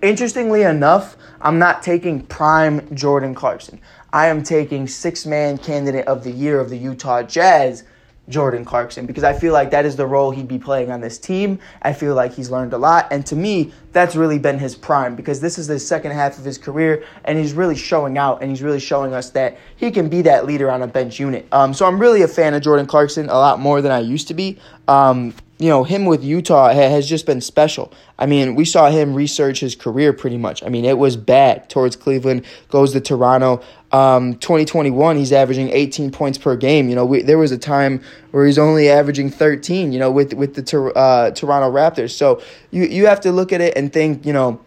interestingly 0.03 0.63
enough, 0.63 1.17
I'm 1.41 1.59
not 1.59 1.83
taking 1.83 2.23
prime 2.27 2.95
Jordan 2.95 3.35
Clarkson. 3.35 3.81
I 4.13 4.29
am 4.29 4.43
taking 4.43 4.87
six 4.87 5.27
man 5.27 5.59
candidate 5.59 6.07
of 6.07 6.25
the 6.25 6.31
year 6.31 6.61
of 6.61 6.71
the 6.71 6.79
Utah 6.79 7.23
Jazz, 7.23 7.85
Jordan 8.29 8.65
Clarkson 8.65 9.05
because 9.05 9.25
I 9.25 9.35
feel 9.35 9.53
like 9.53 9.71
that 9.71 9.85
is 9.85 9.97
the 9.97 10.07
role 10.07 10.31
he'd 10.31 10.49
be 10.49 10.59
playing 10.59 10.91
on 10.91 11.01
this 11.01 11.19
team. 11.19 11.59
I 11.83 11.93
feel 11.93 12.15
like 12.15 12.33
he's 12.33 12.51
learned 12.51 12.73
a 12.73 12.79
lot. 12.79 13.07
And 13.11 13.25
to 13.27 13.37
me, 13.37 13.73
that's 13.93 14.17
really 14.17 14.39
been 14.39 14.59
his 14.59 14.75
prime 14.75 15.15
because 15.15 15.41
this 15.41 15.59
is 15.59 15.67
the 15.67 15.79
second 15.79 16.13
half 16.13 16.39
of 16.39 16.45
his 16.45 16.57
career 16.57 17.05
and 17.25 17.39
he's 17.39 17.53
really 17.53 17.77
showing 17.77 18.17
out 18.17 18.41
and 18.41 18.51
he's 18.51 18.63
really 18.63 18.81
showing 18.81 19.13
us 19.13 19.31
that 19.31 19.59
he 19.77 19.91
can 19.91 20.09
be 20.09 20.23
that 20.23 20.47
leader 20.47 20.71
on 20.71 20.83
a 20.83 20.87
bench 20.87 21.21
unit. 21.21 21.47
Um, 21.53 21.75
so 21.75 21.87
I'm 21.87 21.99
really 21.99 22.23
a 22.23 22.29
fan 22.29 22.55
of 22.55 22.63
Jordan 22.63 22.87
Clarkson 22.87 23.29
a 23.29 23.35
lot 23.35 23.61
more 23.61 23.83
than 23.83 23.93
I 23.93 24.01
used 24.01 24.29
to 24.29 24.35
be. 24.35 24.59
Um, 24.89 25.35
you 25.59 25.69
know, 25.69 25.85
him 25.85 26.05
with 26.05 26.25
Utah 26.25 26.71
has 26.73 27.09
just 27.09 27.27
been 27.27 27.41
special. 27.41 27.93
I 28.19 28.27
mean, 28.27 28.57
we 28.57 28.65
saw 28.65 28.91
him 28.91 29.15
research 29.15 29.61
his 29.61 29.77
career 29.77 30.13
pretty 30.13 30.37
much. 30.37 30.65
I 30.65 30.69
mean, 30.69 30.85
it 30.85 30.99
was 30.99 31.17
bad 31.17 31.71
towards 31.71 31.95
Cleveland, 31.95 32.45
goes 32.69 32.93
to 32.93 33.01
Toronto. 33.01 33.63
Um, 33.93 34.35
2021, 34.35 35.17
he's 35.17 35.33
averaging 35.33 35.71
18 35.71 36.11
points 36.11 36.39
per 36.39 36.57
game. 36.57 36.89
You 36.89 36.97
know, 36.97 37.05
we, 37.05 37.23
there 37.23 37.39
was 37.39 37.53
a 37.53 37.59
time 37.59 38.03
where 38.33 38.45
he's 38.45 38.59
only 38.59 38.91
averaging 38.91 39.31
13, 39.31 39.93
you 39.93 40.01
know, 40.01 40.11
with, 40.11 40.35
with 40.35 40.55
the 40.55 40.93
uh, 40.97 41.31
Toronto 41.31 41.71
Raptors. 41.71 42.11
So 42.11 42.43
you, 42.73 42.85
you 42.85 43.07
have 43.07 43.21
to 43.21 43.31
look 43.31 43.53
at 43.53 43.61
it 43.61 43.77
and 43.77 43.93
think, 43.93 44.27
you 44.27 44.33
know, 44.33 44.61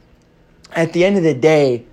at 0.71 0.93
the 0.93 1.03
end 1.03 1.17
of 1.17 1.23
the 1.23 1.33
day, 1.33 1.85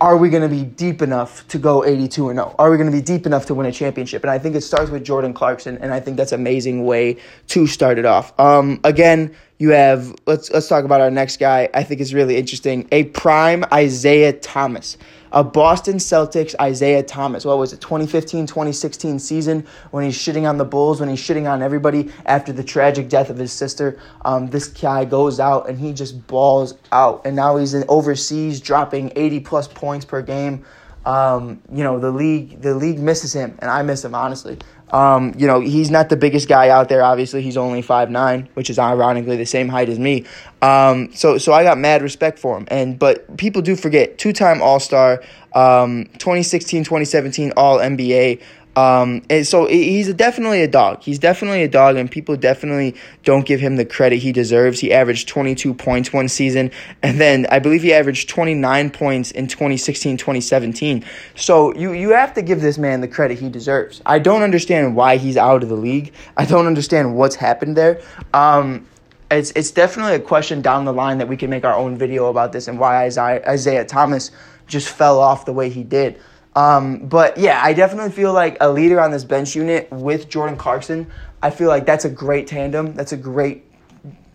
are 0.00 0.16
we 0.16 0.30
going 0.30 0.42
to 0.42 0.48
be 0.48 0.62
deep 0.62 1.02
enough 1.02 1.46
to 1.48 1.58
go 1.58 1.84
82 1.84 2.28
or 2.28 2.34
no? 2.34 2.54
Are 2.58 2.70
we 2.70 2.76
going 2.76 2.90
to 2.90 2.96
be 2.96 3.02
deep 3.02 3.26
enough 3.26 3.46
to 3.46 3.54
win 3.54 3.66
a 3.66 3.72
championship? 3.72 4.22
And 4.22 4.30
I 4.30 4.38
think 4.38 4.54
it 4.54 4.60
starts 4.60 4.90
with 4.90 5.04
Jordan 5.04 5.34
Clarkson, 5.34 5.78
and 5.78 5.92
I 5.92 6.00
think 6.00 6.16
that's 6.16 6.32
an 6.32 6.40
amazing 6.40 6.84
way 6.84 7.16
to 7.48 7.66
start 7.66 7.98
it 7.98 8.04
off. 8.04 8.38
Um, 8.38 8.80
again, 8.84 9.34
you 9.58 9.70
have 9.70 10.14
let's 10.26 10.50
let's 10.52 10.68
talk 10.68 10.84
about 10.84 11.00
our 11.00 11.10
next 11.10 11.38
guy. 11.38 11.68
I 11.74 11.82
think 11.82 12.00
is 12.00 12.14
really 12.14 12.36
interesting. 12.36 12.86
A 12.92 13.04
prime 13.04 13.64
Isaiah 13.72 14.32
Thomas. 14.32 14.96
A 15.32 15.44
Boston 15.44 15.96
Celtics 15.96 16.54
Isaiah 16.60 17.02
Thomas. 17.02 17.44
What 17.44 17.58
was 17.58 17.72
it, 17.72 17.80
2015, 17.80 18.46
2016 18.46 19.18
season 19.18 19.66
when 19.90 20.04
he's 20.04 20.16
shitting 20.16 20.48
on 20.48 20.58
the 20.58 20.64
Bulls, 20.64 21.00
when 21.00 21.08
he's 21.08 21.20
shitting 21.20 21.50
on 21.50 21.62
everybody 21.62 22.10
after 22.26 22.52
the 22.52 22.64
tragic 22.64 23.08
death 23.08 23.30
of 23.30 23.36
his 23.36 23.52
sister. 23.52 23.98
Um, 24.24 24.48
this 24.48 24.68
guy 24.68 25.04
goes 25.04 25.40
out 25.40 25.68
and 25.68 25.78
he 25.78 25.92
just 25.92 26.26
balls 26.26 26.74
out. 26.92 27.22
And 27.24 27.36
now 27.36 27.56
he's 27.56 27.74
in 27.74 27.84
overseas 27.88 28.60
dropping 28.60 29.12
80 29.16 29.40
plus 29.40 29.68
points 29.68 30.04
per 30.04 30.22
game. 30.22 30.64
Um, 31.04 31.62
you 31.72 31.84
know, 31.84 31.98
the 31.98 32.10
league 32.10 32.60
the 32.60 32.74
league 32.74 32.98
misses 32.98 33.32
him, 33.32 33.56
and 33.60 33.70
I 33.70 33.82
miss 33.82 34.04
him, 34.04 34.14
honestly. 34.14 34.58
Um, 34.90 35.34
you 35.36 35.46
know, 35.46 35.60
he's 35.60 35.90
not 35.90 36.08
the 36.08 36.16
biggest 36.16 36.48
guy 36.48 36.70
out 36.70 36.88
there. 36.88 37.02
Obviously, 37.02 37.42
he's 37.42 37.56
only 37.56 37.82
five 37.82 38.10
nine, 38.10 38.48
which 38.54 38.70
is 38.70 38.78
ironically 38.78 39.36
the 39.36 39.46
same 39.46 39.68
height 39.68 39.88
as 39.88 39.98
me. 39.98 40.24
Um, 40.62 41.12
so 41.14 41.38
so 41.38 41.52
I 41.52 41.62
got 41.62 41.78
mad 41.78 42.02
respect 42.02 42.38
for 42.38 42.56
him. 42.56 42.66
And 42.70 42.98
but 42.98 43.36
people 43.36 43.62
do 43.62 43.76
forget 43.76 44.18
two 44.18 44.32
time 44.32 44.62
All 44.62 44.80
Star, 44.80 45.22
um, 45.54 46.06
2016, 46.18 46.84
2017 46.84 47.52
All 47.56 47.78
NBA. 47.78 48.40
Um, 48.78 49.22
and 49.28 49.44
so 49.44 49.66
he's 49.66 50.14
definitely 50.14 50.62
a 50.62 50.68
dog. 50.68 51.02
He's 51.02 51.18
definitely 51.18 51.64
a 51.64 51.68
dog, 51.68 51.96
and 51.96 52.08
people 52.08 52.36
definitely 52.36 52.94
don't 53.24 53.44
give 53.44 53.58
him 53.58 53.74
the 53.74 53.84
credit 53.84 54.18
he 54.18 54.30
deserves. 54.30 54.78
He 54.78 54.92
averaged 54.92 55.26
22 55.26 55.74
points 55.74 56.12
one 56.12 56.28
season, 56.28 56.70
and 57.02 57.20
then 57.20 57.48
I 57.50 57.58
believe 57.58 57.82
he 57.82 57.92
averaged 57.92 58.28
29 58.28 58.90
points 58.90 59.32
in 59.32 59.48
2016 59.48 60.16
2017. 60.18 61.04
So 61.34 61.74
you, 61.74 61.92
you 61.92 62.10
have 62.10 62.32
to 62.34 62.42
give 62.42 62.60
this 62.60 62.78
man 62.78 63.00
the 63.00 63.08
credit 63.08 63.40
he 63.40 63.48
deserves. 63.48 64.00
I 64.06 64.20
don't 64.20 64.42
understand 64.42 64.94
why 64.94 65.16
he's 65.16 65.36
out 65.36 65.64
of 65.64 65.70
the 65.70 65.76
league. 65.76 66.12
I 66.36 66.44
don't 66.44 66.68
understand 66.68 67.16
what's 67.16 67.34
happened 67.34 67.76
there. 67.76 68.00
Um, 68.32 68.86
it's, 69.28 69.50
it's 69.56 69.72
definitely 69.72 70.14
a 70.14 70.20
question 70.20 70.62
down 70.62 70.84
the 70.84 70.92
line 70.92 71.18
that 71.18 71.26
we 71.26 71.36
can 71.36 71.50
make 71.50 71.64
our 71.64 71.74
own 71.74 71.98
video 71.98 72.28
about 72.28 72.52
this 72.52 72.68
and 72.68 72.78
why 72.78 73.04
Isaiah, 73.06 73.42
Isaiah 73.44 73.84
Thomas 73.84 74.30
just 74.68 74.88
fell 74.88 75.18
off 75.18 75.46
the 75.46 75.52
way 75.52 75.68
he 75.68 75.82
did. 75.82 76.20
Um, 76.56 77.06
but 77.06 77.38
yeah, 77.38 77.60
I 77.62 77.72
definitely 77.72 78.10
feel 78.10 78.32
like 78.32 78.56
a 78.60 78.70
leader 78.70 79.00
on 79.00 79.10
this 79.10 79.24
bench 79.24 79.54
unit 79.54 79.90
with 79.90 80.28
Jordan 80.28 80.56
Clarkson. 80.56 81.10
I 81.42 81.50
feel 81.50 81.68
like 81.68 81.86
that's 81.86 82.04
a 82.04 82.10
great 82.10 82.46
tandem. 82.46 82.94
That's 82.94 83.12
a 83.12 83.16
great 83.16 83.64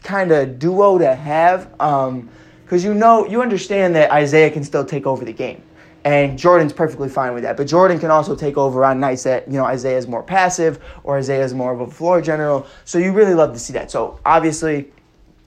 kind 0.04 0.32
of 0.32 0.60
duo 0.60 0.98
to 0.98 1.16
have. 1.16 1.72
Because 1.72 2.10
um, 2.10 2.30
you 2.70 2.94
know, 2.94 3.26
you 3.26 3.42
understand 3.42 3.96
that 3.96 4.12
Isaiah 4.12 4.52
can 4.52 4.64
still 4.64 4.86
take 4.86 5.06
over 5.06 5.26
the 5.26 5.34
game. 5.34 5.62
And 6.06 6.38
Jordan's 6.38 6.74
perfectly 6.74 7.08
fine 7.08 7.34
with 7.34 7.44
that. 7.44 7.56
But 7.56 7.68
Jordan 7.68 7.98
can 7.98 8.12
also 8.12 8.36
take 8.36 8.58
over 8.58 8.84
on 8.84 9.00
nights 9.00 9.24
that, 9.24 9.48
you 9.48 9.54
know, 9.54 9.64
Isaiah's 9.64 10.06
more 10.06 10.22
passive 10.22 10.84
or 11.04 11.18
Isaiah's 11.18 11.54
more 11.54 11.72
of 11.72 11.80
a 11.80 11.88
floor 11.88 12.22
general. 12.22 12.68
So 12.84 12.98
you 12.98 13.14
really 13.14 13.34
love 13.34 13.54
to 13.54 13.60
see 13.60 13.72
that. 13.74 13.90
So 13.90 14.20
obviously, 14.26 14.92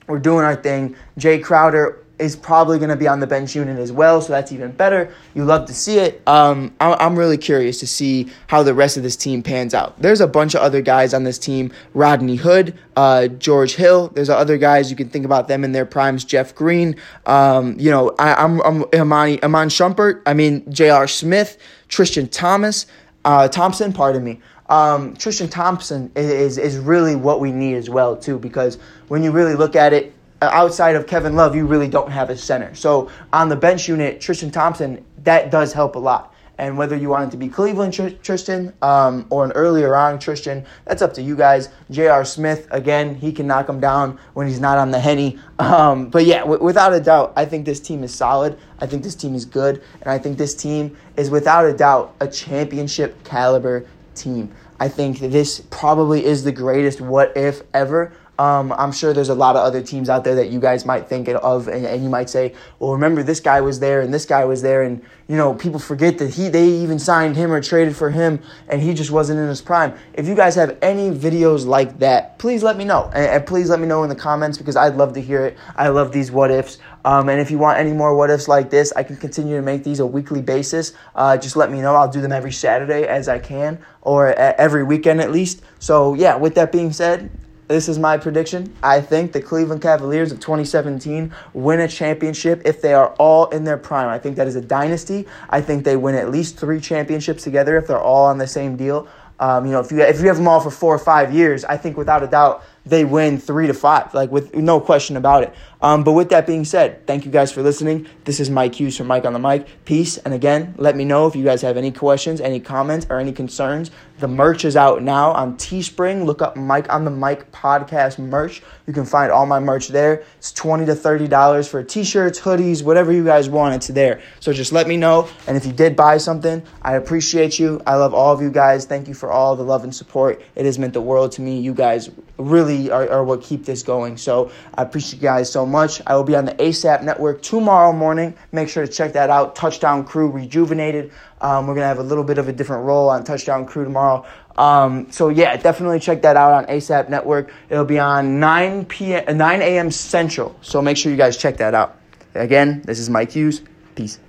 we're 0.07 0.17
doing 0.17 0.43
our 0.43 0.55
thing. 0.55 0.95
Jae 1.19 1.43
Crowder 1.43 2.03
is 2.19 2.35
probably 2.35 2.79
going 2.79 2.89
to 2.89 2.95
be 2.95 3.07
on 3.07 3.19
the 3.19 3.27
bench 3.27 3.55
unit 3.55 3.77
as 3.77 3.91
well, 3.91 4.21
so 4.21 4.33
that's 4.33 4.51
even 4.51 4.71
better. 4.71 5.13
You 5.35 5.45
love 5.45 5.67
to 5.67 5.73
see 5.73 5.99
it. 5.99 6.21
Um, 6.27 6.73
I'm 6.79 7.17
really 7.17 7.37
curious 7.37 7.79
to 7.81 7.87
see 7.87 8.31
how 8.47 8.63
the 8.63 8.73
rest 8.73 8.97
of 8.97 9.03
this 9.03 9.15
team 9.15 9.43
pans 9.43 9.73
out. 9.73 9.99
There's 10.01 10.21
a 10.21 10.27
bunch 10.27 10.55
of 10.55 10.61
other 10.61 10.81
guys 10.81 11.13
on 11.13 11.23
this 11.23 11.37
team 11.37 11.71
Rodney 11.93 12.37
Hood, 12.37 12.77
uh, 12.95 13.27
George 13.27 13.75
Hill. 13.75 14.09
There's 14.09 14.29
other 14.29 14.57
guys 14.57 14.89
you 14.89 14.95
can 14.95 15.09
think 15.09 15.25
about 15.25 15.47
them 15.47 15.63
in 15.63 15.73
their 15.73 15.85
primes. 15.85 16.23
Jeff 16.25 16.55
Green, 16.55 16.95
um, 17.25 17.79
you 17.79 17.91
know, 17.91 18.15
I, 18.17 18.43
am 18.43 18.61
I'm, 18.61 18.83
I'm 18.93 19.69
Shumpert, 19.69 20.21
I 20.25 20.33
mean, 20.33 20.71
J.R. 20.71 21.07
Smith, 21.07 21.57
Tristan 21.87 22.27
Thomas, 22.27 22.87
uh, 23.25 23.47
Thompson, 23.47 23.93
pardon 23.93 24.23
me. 24.23 24.41
Um, 24.69 25.15
Tristan 25.15 25.47
Thompson 25.47 26.11
is, 26.15 26.57
is 26.57 26.77
really 26.77 27.15
what 27.15 27.39
we 27.39 27.51
need 27.51 27.75
as 27.75 27.89
well, 27.89 28.17
too, 28.17 28.39
because 28.39 28.77
when 29.07 29.23
you 29.23 29.31
really 29.31 29.55
look 29.55 29.75
at 29.75 29.93
it, 29.93 30.13
outside 30.41 30.95
of 30.95 31.07
Kevin 31.07 31.35
Love, 31.35 31.55
you 31.55 31.65
really 31.65 31.87
don't 31.87 32.11
have 32.11 32.29
a 32.29 32.37
center. 32.37 32.73
So 32.75 33.09
on 33.33 33.49
the 33.49 33.55
bench 33.55 33.87
unit, 33.87 34.21
Tristan 34.21 34.51
Thompson, 34.51 35.03
that 35.23 35.51
does 35.51 35.73
help 35.73 35.95
a 35.95 35.99
lot. 35.99 36.33
And 36.59 36.75
whether 36.75 36.95
you 36.95 37.09
want 37.09 37.27
it 37.27 37.31
to 37.31 37.37
be 37.37 37.49
Cleveland 37.49 37.93
Tr- 37.93 38.09
Tristan 38.23 38.73
um, 38.81 39.27
or 39.29 39.45
an 39.45 39.51
earlier 39.51 39.95
on 39.95 40.17
Tristan, 40.17 40.65
that's 40.85 41.03
up 41.03 41.13
to 41.13 41.21
you 41.21 41.35
guys. 41.35 41.69
J.R. 41.91 42.25
Smith, 42.25 42.67
again, 42.71 43.13
he 43.13 43.31
can 43.31 43.45
knock 43.45 43.69
him 43.69 43.79
down 43.79 44.17
when 44.33 44.47
he's 44.47 44.59
not 44.59 44.77
on 44.77 44.91
the 44.91 44.99
henny. 44.99 45.39
Um, 45.59 46.11
but 46.11 46.25
yeah, 46.25 46.41
w- 46.41 46.63
without 46.63 46.93
a 46.93 46.99
doubt, 46.99 47.33
I 47.35 47.43
think 47.43 47.65
this 47.65 47.79
team 47.79 48.03
is 48.03 48.13
solid. 48.13 48.59
I 48.79 48.85
think 48.85 49.01
this 49.01 49.15
team 49.15 49.33
is 49.33 49.43
good. 49.43 49.81
And 50.01 50.11
I 50.11 50.19
think 50.19 50.37
this 50.37 50.53
team 50.53 50.95
is 51.17 51.31
without 51.31 51.65
a 51.65 51.73
doubt 51.73 52.13
a 52.19 52.27
championship 52.27 53.23
caliber 53.23 53.83
team. 54.13 54.51
I 54.79 54.87
think 54.87 55.17
this 55.19 55.61
probably 55.71 56.23
is 56.23 56.43
the 56.43 56.51
greatest 56.51 57.01
what 57.01 57.35
if 57.35 57.63
ever 57.73 58.13
um, 58.39 58.71
I'm 58.77 58.91
sure 58.91 59.13
there's 59.13 59.29
a 59.29 59.35
lot 59.35 59.55
of 59.55 59.63
other 59.63 59.81
teams 59.81 60.09
out 60.09 60.23
there 60.23 60.35
that 60.35 60.49
you 60.49 60.59
guys 60.59 60.85
might 60.85 61.07
think 61.07 61.27
of, 61.27 61.67
and, 61.67 61.85
and, 61.85 62.03
you 62.03 62.09
might 62.09 62.29
say, 62.29 62.53
"Well, 62.77 62.91
remember 62.91 63.23
this 63.23 63.39
guy 63.39 63.61
was 63.61 63.79
there, 63.79 64.01
and 64.01 64.13
this 64.13 64.25
guy 64.25 64.45
was 64.45 64.61
there," 64.61 64.83
and 64.83 65.01
you 65.27 65.35
know 65.35 65.55
people 65.55 65.79
forget 65.79 66.19
that 66.19 66.29
he 66.29 66.47
they 66.47 66.67
even 66.67 66.99
signed 66.99 67.35
him 67.35 67.51
or 67.51 67.61
traded 67.61 67.95
for 67.95 68.11
him, 68.11 68.39
and 68.67 68.79
he 68.79 68.93
just 68.93 69.09
wasn't 69.09 69.39
in 69.39 69.47
his 69.47 69.61
prime. 69.61 69.93
If 70.13 70.27
you 70.27 70.35
guys 70.35 70.53
have 70.53 70.77
any 70.83 71.09
videos 71.09 71.65
like 71.65 71.97
that, 71.97 72.37
please 72.37 72.61
let 72.61 72.77
me 72.77 72.85
know, 72.85 73.09
and, 73.13 73.25
and 73.25 73.45
please 73.47 73.71
let 73.71 73.79
me 73.79 73.87
know 73.87 74.03
in 74.03 74.09
the 74.09 74.15
comments 74.15 74.59
because 74.59 74.75
I'd 74.75 74.95
love 74.95 75.13
to 75.13 75.21
hear 75.21 75.43
it. 75.45 75.57
I 75.75 75.87
love 75.87 76.11
these 76.11 76.31
what 76.31 76.51
ifs, 76.51 76.77
um, 77.05 77.29
and 77.29 77.41
if 77.41 77.49
you 77.49 77.57
want 77.57 77.79
any 77.79 77.91
more 77.91 78.15
what 78.15 78.29
ifs 78.29 78.47
like 78.47 78.69
this, 78.69 78.93
I 78.95 79.01
can 79.01 79.17
continue 79.17 79.55
to 79.55 79.63
make 79.63 79.83
these 79.83 79.99
a 79.99 80.05
weekly 80.05 80.43
basis. 80.43 80.93
Uh, 81.15 81.37
just 81.37 81.55
let 81.55 81.71
me 81.71 81.81
know. 81.81 81.95
I'll 81.95 82.11
do 82.11 82.21
them 82.21 82.31
every 82.31 82.51
Saturday 82.51 83.07
as 83.07 83.27
I 83.27 83.39
can, 83.39 83.79
or 84.03 84.27
every 84.27 84.83
weekend 84.83 85.21
at 85.21 85.31
least. 85.31 85.63
So 85.79 86.13
yeah, 86.13 86.35
with 86.35 86.53
that 86.53 86.71
being 86.71 86.93
said. 86.93 87.31
This 87.67 87.89
is 87.89 87.99
my 87.99 88.17
prediction. 88.17 88.73
I 88.81 89.01
think 89.01 89.33
the 89.33 89.41
Cleveland 89.41 89.81
Cavaliers 89.81 90.31
of 90.31 90.39
2017 90.39 91.33
win 91.53 91.81
a 91.81 91.87
championship 91.87 92.61
if 92.63 92.81
they 92.81 92.93
are 92.93 93.09
all 93.19 93.47
in 93.49 93.65
their 93.65 93.77
prime. 93.77 94.07
I 94.07 94.17
think 94.17 94.37
that 94.37 94.47
is 94.47 94.55
a 94.55 94.61
dynasty. 94.61 95.27
I 95.49 95.59
think 95.59 95.83
they 95.83 95.97
win 95.97 96.15
at 96.15 96.31
least 96.31 96.57
three 96.57 96.79
championships 96.79 97.43
together 97.43 97.75
if 97.75 97.85
they're 97.85 97.99
all 97.99 98.25
on 98.25 98.37
the 98.37 98.47
same 98.47 98.77
deal. 98.77 99.09
Um, 99.39 99.65
you 99.65 99.73
know, 99.73 99.81
if 99.81 99.91
you 99.91 99.99
if 99.99 100.19
you 100.21 100.27
have 100.27 100.37
them 100.37 100.47
all 100.47 100.61
for 100.61 100.71
four 100.71 100.95
or 100.95 100.99
five 100.99 101.33
years, 101.33 101.65
I 101.65 101.77
think 101.77 101.97
without 101.97 102.23
a 102.23 102.27
doubt 102.27 102.63
they 102.85 103.03
win 103.03 103.37
three 103.37 103.67
to 103.67 103.73
five, 103.73 104.13
like 104.13 104.31
with 104.31 104.55
no 104.55 104.79
question 104.79 105.17
about 105.17 105.43
it. 105.43 105.53
Um, 105.81 106.03
but 106.03 106.13
with 106.13 106.29
that 106.29 106.47
being 106.47 106.65
said, 106.65 107.05
thank 107.05 107.25
you 107.25 107.31
guys 107.31 107.51
for 107.51 107.61
listening. 107.61 108.07
This 108.23 108.39
is 108.39 108.49
Mike 108.49 108.75
Hughes 108.75 108.97
from 108.97 109.07
Mike 109.07 109.25
on 109.25 109.33
the 109.33 109.39
Mic. 109.39 109.85
Peace. 109.85 110.17
And 110.17 110.33
again, 110.33 110.73
let 110.77 110.95
me 110.95 111.05
know 111.05 111.27
if 111.27 111.35
you 111.35 111.43
guys 111.43 111.61
have 111.61 111.77
any 111.77 111.91
questions, 111.91 112.41
any 112.41 112.59
comments, 112.59 113.05
or 113.09 113.19
any 113.19 113.31
concerns. 113.31 113.91
The 114.19 114.27
merch 114.27 114.65
is 114.65 114.75
out 114.75 115.03
now 115.03 115.31
on 115.33 115.57
Teespring. 115.57 116.25
Look 116.25 116.41
up 116.41 116.55
Mike 116.55 116.91
on 116.91 117.05
the 117.05 117.11
Mic 117.11 117.51
podcast 117.51 118.17
merch. 118.17 118.63
You 118.87 118.93
can 118.93 119.05
find 119.05 119.31
all 119.31 119.45
my 119.45 119.59
merch 119.59 119.89
there. 119.89 120.23
It's 120.39 120.51
20 120.51 120.87
to 120.87 120.95
thirty 120.95 121.27
dollars 121.27 121.67
for 121.67 121.83
t-shirts, 121.83 122.39
hoodies, 122.39 122.81
whatever 122.81 123.11
you 123.11 123.23
guys 123.23 123.47
want. 123.47 123.75
It's 123.75 123.87
there. 123.87 124.21
So 124.39 124.53
just 124.53 124.71
let 124.71 124.87
me 124.87 124.97
know. 124.97 125.29
And 125.45 125.55
if 125.55 125.67
you 125.67 125.71
did 125.71 125.95
buy 125.95 126.17
something, 126.17 126.63
I 126.81 126.95
appreciate 126.95 127.59
you. 127.59 127.79
I 127.85 127.95
love 127.95 128.15
all 128.15 128.33
of 128.33 128.41
you 128.41 128.49
guys. 128.49 128.85
Thank 128.85 129.07
you 129.07 129.13
for 129.13 129.31
all 129.31 129.55
the 129.55 129.63
love 129.63 129.83
and 129.83 129.93
support. 129.93 130.41
It 130.55 130.65
has 130.65 130.79
meant 130.79 130.93
the 130.93 131.01
world 131.01 131.33
to 131.33 131.41
me. 131.41 131.59
You 131.59 131.75
guys 131.75 132.09
really 132.39 132.89
are, 132.89 133.07
are 133.09 133.23
what 133.23 133.41
keep 133.41 133.65
this 133.65 133.83
going. 133.83 134.17
So 134.17 134.51
I 134.73 134.81
appreciate 134.81 135.21
you 135.21 135.27
guys 135.27 135.51
so 135.51 135.66
much. 135.67 136.01
I 136.07 136.15
will 136.15 136.23
be 136.23 136.35
on 136.35 136.45
the 136.45 136.53
ASAP 136.53 137.03
network 137.03 137.41
tomorrow 137.41 137.93
morning. 137.93 138.33
Make 138.51 138.69
sure 138.69 138.85
to 138.85 138.91
check 138.91 139.13
that 139.13 139.29
out. 139.29 139.55
Touchdown 139.55 140.03
Crew 140.03 140.29
Rejuvenated. 140.29 141.11
Um, 141.41 141.67
we're 141.67 141.75
going 141.75 141.83
to 141.83 141.87
have 141.87 141.99
a 141.99 142.03
little 142.03 142.23
bit 142.23 142.37
of 142.37 142.47
a 142.47 142.53
different 142.53 142.85
role 142.85 143.09
on 143.09 143.23
Touchdown 143.23 143.65
Crew 143.65 143.83
tomorrow. 143.83 144.25
Um, 144.57 145.11
so 145.11 145.29
yeah, 145.29 145.55
definitely 145.57 145.99
check 145.99 146.21
that 146.23 146.35
out 146.35 146.53
on 146.53 146.65
ASAP 146.65 147.09
Network. 147.09 147.53
It'll 147.69 147.85
be 147.85 147.99
on 147.99 148.39
9 148.39 148.85
p.m. 148.85 149.37
9 149.37 149.61
a.m. 149.61 149.91
Central. 149.91 150.55
So 150.61 150.81
make 150.81 150.97
sure 150.97 151.11
you 151.11 151.17
guys 151.17 151.37
check 151.37 151.57
that 151.57 151.75
out. 151.75 151.97
Again, 152.33 152.81
this 152.85 152.99
is 152.99 153.09
Mike 153.09 153.31
Hughes. 153.31 153.61
Peace. 153.95 154.19